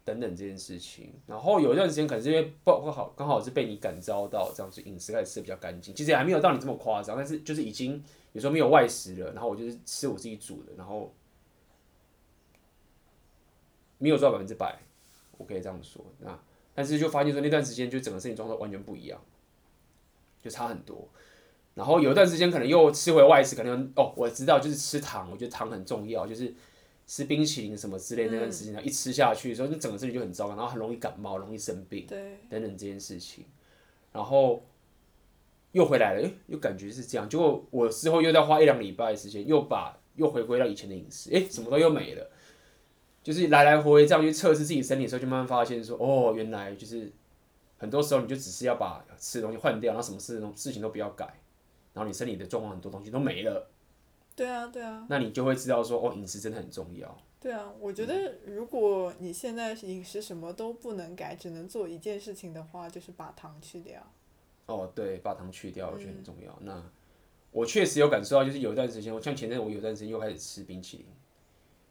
[0.05, 8.03] 等等这件事情，然后有一段时间可能是因为不不好，刚好是被你感召到这样子饮食开始吃的比较干净，其实也还没有到你这么夸张，但是就是已经
[8.33, 11.15] 有时候没有外食了，然后我就是吃我自己煮的，然后
[13.99, 14.79] 没有做到百分之百，
[15.39, 16.05] 我可以这样说。
[16.19, 16.39] 那
[16.75, 19.21] 但是就发现说那段时间就整个身体状态完全不一样，
[20.43, 21.09] 就差很多。
[21.75, 26.55] 然后有一段时间可能又吃回外食，可能哦，我知道就是吃糖，我觉得糖很重要，就是
[27.07, 33.45] 吃冰淇淋什么之类的那段时间，嗯、一吃下去的时候，你整个身体就很糟糕，然后很容易感冒，容易生病，对，等等这件事情，
[34.13, 34.63] 然后
[35.73, 42.31] 又回来了，诶，又感觉是这样，结果我之后又再花一两礼拜的时间，又把又回归到以前的饮食，哎，什么都又没了，
[43.23, 47.11] 就是来来回回这样去测试自己身体的时候，就慢慢发现说，哦，原来就是
[47.79, 51.33] 很多时候你就只是要把吃的东西换掉，然后什么事都事情都不要改。
[51.93, 53.69] 然后你身体的状况很多东西都没了，
[54.35, 57.17] 对啊对啊，那你就会知道说哦，饮食真的很重要。
[57.39, 64.01] 对啊，我觉得如果你现在饮食什么都不能改，只能做一件事情的话，就是把糖去掉。
[64.67, 66.53] 哦，对，把糖去掉，我觉得很重要。
[66.61, 66.91] 嗯、那
[67.51, 71.07] 我确实有感受到，就是有一段时间，我像前阵我有一段时间又开始吃冰淇淋。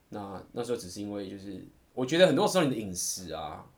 [0.09, 3.69] 那那时候只是因为就是，我觉得很多时候你的饮食啊，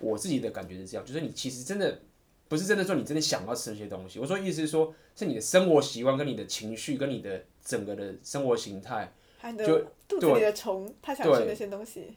[0.00, 2.00] 我自己的感觉是这样，就是你其实真的。
[2.48, 9.12] 不是真的说你真的想要吃那些东西，我说意思是说，是你的生活习惯跟你的情绪跟你的整个的生活形态，
[9.58, 9.78] 就
[10.08, 12.16] 肚子里的虫，他想吃那些东西，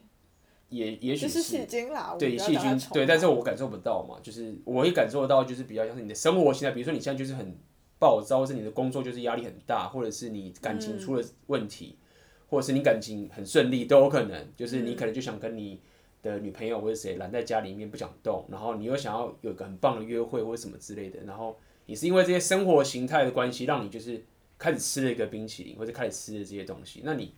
[0.70, 7.54] 也也许是细菌啦，对细菌，对，但是我感受不到嘛，就是我会感受到，就是比较像是你的生活形态，比如说你现在就是很
[7.98, 12.06] 暴躁，或是你的工作就是压力很大，或者是你感情出了问题，嗯、
[12.48, 15.78] 或者是你感情很顺利都有可能，就是你可能就想跟你。
[16.22, 24.24] 的女朋友或者谁懒在家里面不想动，然后你又想要有一个很棒的约会或者什么之类的，然后你是因为这些生活形态的关系，让你就是
[24.56, 27.00] 开始吃了一个冰淇淋或者开始吃了这些东西。
[27.02, 27.34] 那你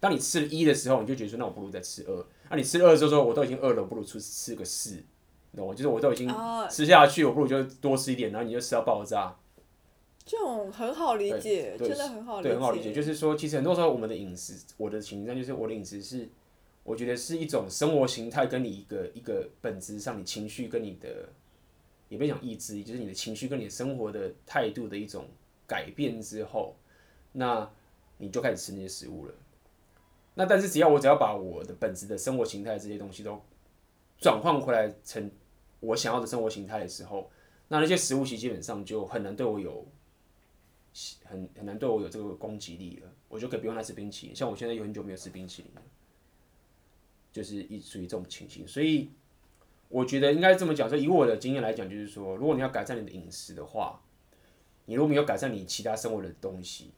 [0.00, 2.26] 当你吃了一的时候，你就觉得说，那我不如再吃二。
[2.48, 5.02] 那你吃二之后说，我都已经饿了，我不如出吃个四，
[5.50, 5.74] 你懂吗？
[5.74, 6.26] 就是我都已经
[6.70, 9.36] 吃下去，我不如就多吃一点，然后你就吃到爆炸。
[10.24, 12.48] 这种很好理解，真的很好理解。
[12.48, 12.90] 对，很好理解。
[12.90, 16.26] 就是说，其实很多时候我们的饮食，我的情况就是我的饮食是。
[16.84, 21.28] 我觉得是一种生活形态，跟你一个一个本质上，你情绪跟你的，
[22.10, 25.26] 也不讲意志，就是你的情绪跟你生活的态度的一种
[25.66, 26.76] 改变之后，
[27.32, 27.68] 那
[28.18, 29.34] 你就开始吃那些食物了。
[30.34, 33.40] 那但是只要我只要把我的本质的生活形态这些东西都
[34.18, 35.30] 转换回来成
[35.80, 37.30] 我想要的生活形态的时候，
[37.68, 39.86] 那那些食物其实基本上就很难对我有
[41.24, 43.10] 很很难对我有这个攻击力了。
[43.28, 45.82] 我就可以不用来吃冰淇淋，像我现在有很久没有吃冰淇淋了。
[47.34, 49.10] 就是一属于这种情形，所以
[49.88, 54.00] 我觉得应该这么讲，说以我的经验来讲，就是说，如果你要改善你的饮食的话，
[54.84, 56.92] 你如果没有改善你其他生活的东西，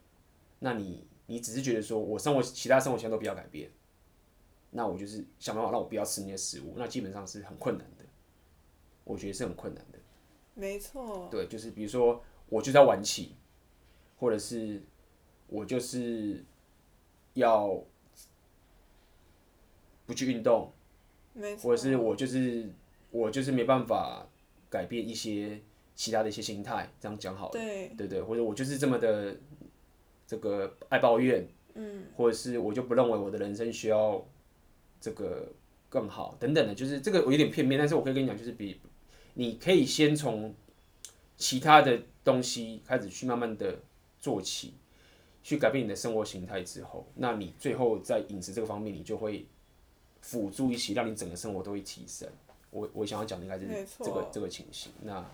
[0.59, 3.70] 那你你只是觉得说我生活其他生活习惯都不要改变，
[4.72, 8.05] 那我就是想办法让我不要吃那些食物，那基本上是很困难的，
[9.05, 9.99] 我觉得是很困难的。
[10.53, 11.28] 没错。
[11.30, 13.37] 对，就是比如说我就是要晚起，
[14.18, 14.82] 或者是
[15.47, 16.45] 我就是
[17.32, 17.82] 要。
[20.07, 20.73] 不去运动，
[21.61, 22.71] 或者是我就是
[23.11, 24.27] 我就是没办法
[24.71, 25.61] 改变一些
[25.95, 27.89] 其他的一些心态，这样讲好了，对。
[27.97, 29.37] 对对，或者我就是这么的
[30.27, 34.25] 这个爱抱怨，嗯，或者是我就不认为我的人生需要
[35.01, 35.53] 这个
[35.89, 38.81] 更好等等的，就是这个我有点片面，但是我可以跟你讲，就是比
[39.35, 40.55] 你可以先从
[41.37, 43.79] 其他的东西开始去慢慢的
[44.19, 44.75] 做起，
[45.43, 49.47] 去改变你的生活形态之后，那你最后在饮食这个方面，你就会
[50.27, 52.29] 辅助一起，让你整个生活都会提升。
[52.70, 54.91] 我我想要讲的应该是这个这个情形。
[55.03, 55.24] 那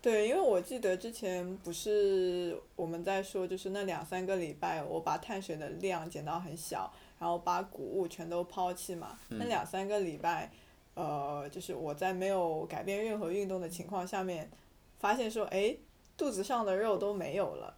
[0.00, 9.18] 对，因为我记得之前不是我们在说，就是那两三个礼拜，我把碳水的量减到很小，然后把谷物全都抛弃嘛。
[9.28, 10.50] 嗯、那两三个礼拜，
[10.94, 14.50] 呃，就是我在没有改变任何运动的情况下面，
[14.98, 15.76] 发现说，哎，
[16.16, 17.76] 肚子上的肉都没有了。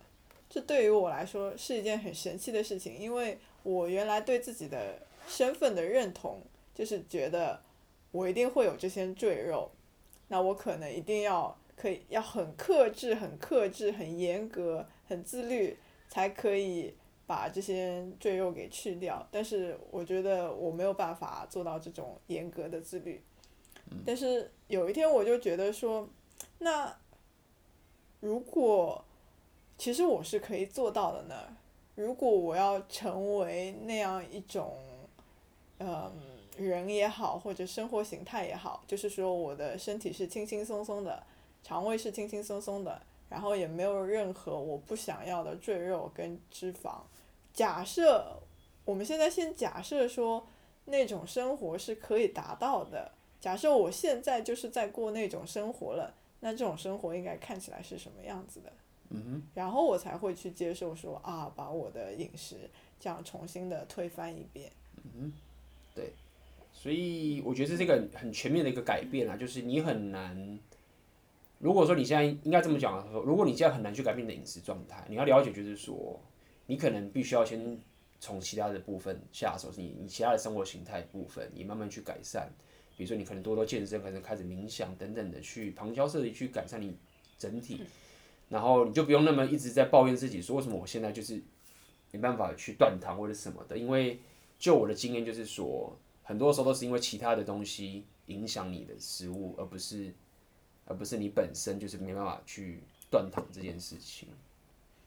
[0.48, 6.40] 这对于我来说是一件很神奇的事情，因为我原来对自己的身份的认同，
[6.82, 7.62] 就是觉得
[8.10, 9.70] 我一定会有这些赘肉，
[10.28, 11.56] 那我可能一定要。
[11.74, 15.76] 可以要很克制、很克制、很严格、很自律，
[16.08, 16.94] 才可以
[17.26, 19.26] 把这些赘肉给去掉。
[19.32, 23.20] 但是我觉得我没有办法做到这种严格的自律。
[24.06, 26.08] 但是有一天我就觉得说，
[26.58, 26.94] 那
[28.20, 29.04] 如果
[29.76, 31.56] 其实我是可以做到的呢？
[31.96, 34.78] 如果我要成为那样一种，
[35.80, 36.12] 嗯，
[36.56, 41.22] 人也好，或者生活形态也好，就是说我的身体是轻轻松松的。
[41.64, 47.02] 肠胃是轻轻松松的，然后也没有任何我不想要的赘肉跟脂肪。
[47.54, 48.36] 假设
[48.84, 50.44] 我们现在先假设说
[50.86, 58.72] 那种生活是可以达到的，假设我现在就是在过那种生活了，那这种生活应该看起来是什么样子的？
[59.10, 59.42] 嗯哼。
[59.54, 64.72] 然后我才会去接受说啊，把我的饮食这样重新的推翻一遍。
[64.96, 65.32] 嗯，
[65.94, 66.12] 对。
[66.82, 70.58] 所以我觉得这是一个很全面的一个改变啊，就是你很难。
[71.60, 76.20] 如果说你现在应该这么讲说，如果你现在很难去改变你的饮食状态，你要了解就是说，
[76.66, 77.78] 你可能必须要先
[78.18, 82.52] 从其他的部分下手，是你你其他的生活形态部分，你慢慢去改善。
[82.96, 86.96] 比如说你可能多多健身，可能开始冥想等等的，去旁敲侧击去改善你
[87.38, 87.80] 整体，
[88.48, 91.40] 然后你就不用那么一直在抱怨自己说为什么我现在就是
[92.10, 94.18] 没办法去断糖或者什么的，因为
[94.58, 95.96] 就我的经验就是说，
[96.32, 100.12] 很多时候都是因为其他的东西影响你的食物，而不是。
[100.84, 104.28] 而不是你本身就是没办法去断糖这件事情，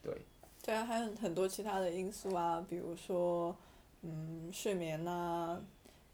[0.02, 0.22] 对。
[0.62, 3.54] 对啊，还有很多其他的因素啊，比如说，
[4.00, 5.60] 嗯，睡眠呐、啊，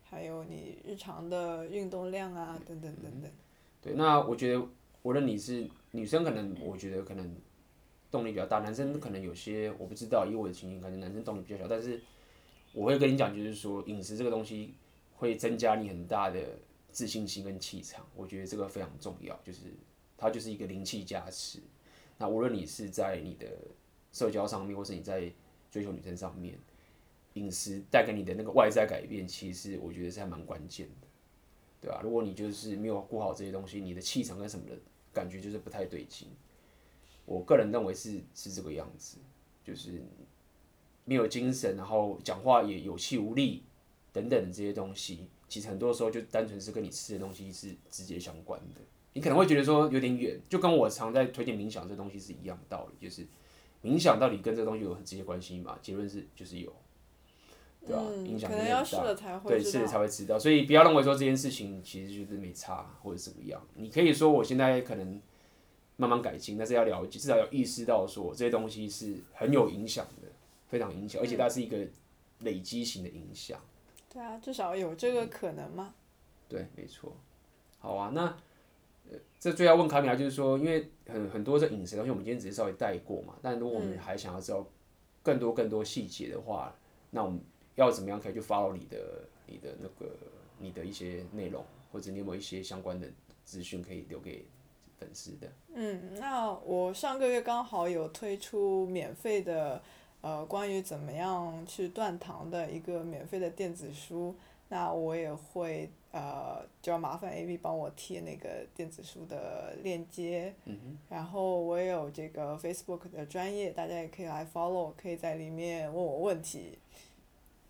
[0.02, 3.30] 还有你日常的运动量啊，等等等等。
[3.80, 4.66] 对，那我觉得，
[5.04, 7.32] 无论你是女生，可能我觉得可能
[8.10, 12.02] 动力比较大，男生可能有些我不知道，以我的情形，可能男生动力比较小，但是
[12.72, 14.74] 我会跟你讲，就是说饮食这个东西
[15.22, 16.58] 会增加你很大的。
[16.94, 19.60] 自信心跟气场，我觉得这个非常重要，就是
[20.14, 21.58] 它就是一个灵气加持。
[22.18, 23.46] 那无论你是在你的
[24.12, 25.32] 社交上面，或是你在
[25.70, 26.58] 追求女生上面，
[27.32, 31.06] 饮食带给你的那个外在改变，其实我觉得是还蛮关键的，
[31.80, 32.02] 对吧？
[32.04, 34.78] 如果你就是没有顾好这些东西，你的气场跟什么的
[35.14, 36.28] 感觉就是不太对劲。
[37.24, 39.16] 我个人认为是是这个样子，
[39.64, 40.02] 就是
[41.06, 43.62] 没有精神，然后讲话也有气无力
[44.12, 45.28] 等等的这些东西。
[45.48, 48.80] 其实很多时候就单纯是跟你吃的东西是直接相关的，
[49.12, 53.26] 你可能会觉得说有点远，就跟我常在推荐冥想这东西是一样的道理，就是
[53.82, 55.78] 冥想到底跟这个东西有很直接关系嘛？
[55.82, 56.74] 结论是就是有，
[57.86, 58.02] 对吧？
[58.24, 60.38] 影响力很大，可能要试了才会对，试了才会知道。
[60.38, 65.20] 所以不要认为说这件事情其实就是没差或者怎么样，你可以说我现在可能
[65.96, 70.28] 慢慢改进，但是要了解，至少要意识到说这些东西是很有影响的，
[70.66, 71.86] 非常影响，而且它是一个
[72.38, 73.60] 累积型的影响。
[74.12, 75.94] 对啊，至少有这个可能吗？
[76.46, 77.16] 对，没错。
[77.78, 78.26] 好啊，那
[79.10, 83.34] 呃，这最要问卡米拉就是说，因为很很多这饮食东西，我们今天只是稍微带过嘛。
[83.40, 84.66] 但如果我们还想要知道
[85.22, 86.78] 更多更多细节的话，嗯、
[87.10, 87.40] 那我们
[87.76, 90.14] 要怎么样可以去 follow 你的你的那个
[90.58, 93.08] 你的一些内容，或者你有没有一些相关的
[93.44, 94.44] 资讯可以留给
[94.98, 95.50] 粉丝的？
[95.72, 99.82] 嗯，那我上个月刚好有推出免费的。
[100.22, 104.34] 呃，关于怎么样去断糖的一个免费的电子书，
[104.68, 110.54] 那我也会呃，就要麻烦 AB 帮我贴那个电子书的链接。
[110.64, 110.98] 嗯哼。
[111.10, 116.78] 然后我也有这个 Facebook 的专业，大家也可以来 follow，可以在里面问我问题。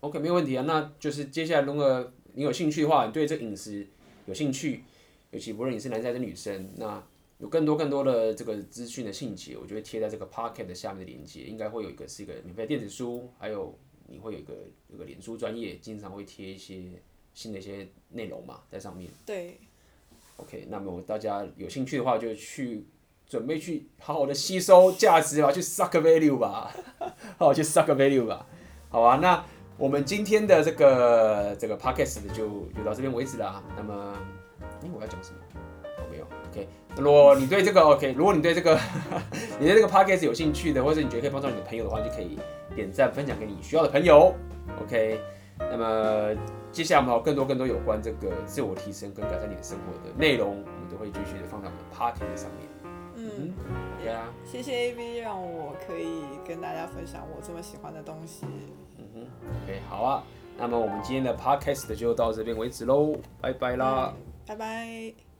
[0.01, 0.63] OK，没有问题啊。
[0.67, 3.87] 那就是接下来如果你有兴趣的话，你对这饮食
[4.27, 4.83] 有兴趣，
[5.31, 7.03] 尤其不论你是男生还是女生，那。
[7.43, 13.77] 有更多更多的这个资讯的信息，我就会贴在这个 Podcast 的下面的链接，应该会有一个是一个免费电子书，还有
[14.07, 14.53] 你会有一个
[14.87, 16.83] 有个脸书专业，经常会贴一些
[17.33, 19.11] 新的一些内容嘛，在上面。
[19.25, 19.59] 对。
[20.37, 22.85] OK，那么大家有兴趣的话，就去
[23.27, 26.73] 准备去好好的吸收价值吧，去 suck value 吧，
[27.37, 28.47] 好好去 suck value 吧，
[28.87, 29.45] 好啊，那
[29.77, 33.61] 我们今天的这个这个 podcast 就就到这边为止了。
[33.75, 34.17] 那么，
[34.81, 35.39] 哎，我要讲什么？
[36.53, 36.67] ，OK。
[36.95, 38.79] 如果你对这个 OK，如果你对这个
[39.59, 42.37] 你对这个 podcast 有兴趣的，或者你觉得可以帮助你的朋友的话，就可以
[42.75, 44.33] 点赞分享给你需要的朋友
[44.83, 45.19] ，OK。
[45.59, 46.35] 那么
[46.71, 52.67] 接下来我们还有更多更多有关这个自我提升跟改善你的生活的内容，我们都会继续的放在我们的 podcast 上面。
[53.15, 53.53] 嗯，
[54.01, 58.45] 对啊，谢谢 AB 让我可以跟大家分享我这么喜欢的东西。
[58.97, 59.27] 嗯哼
[59.63, 60.23] ，OK，好啊，
[60.57, 65.32] 那么我们今天的 podcast 就到这边为止喽，拜拜啦，嗯，拜拜。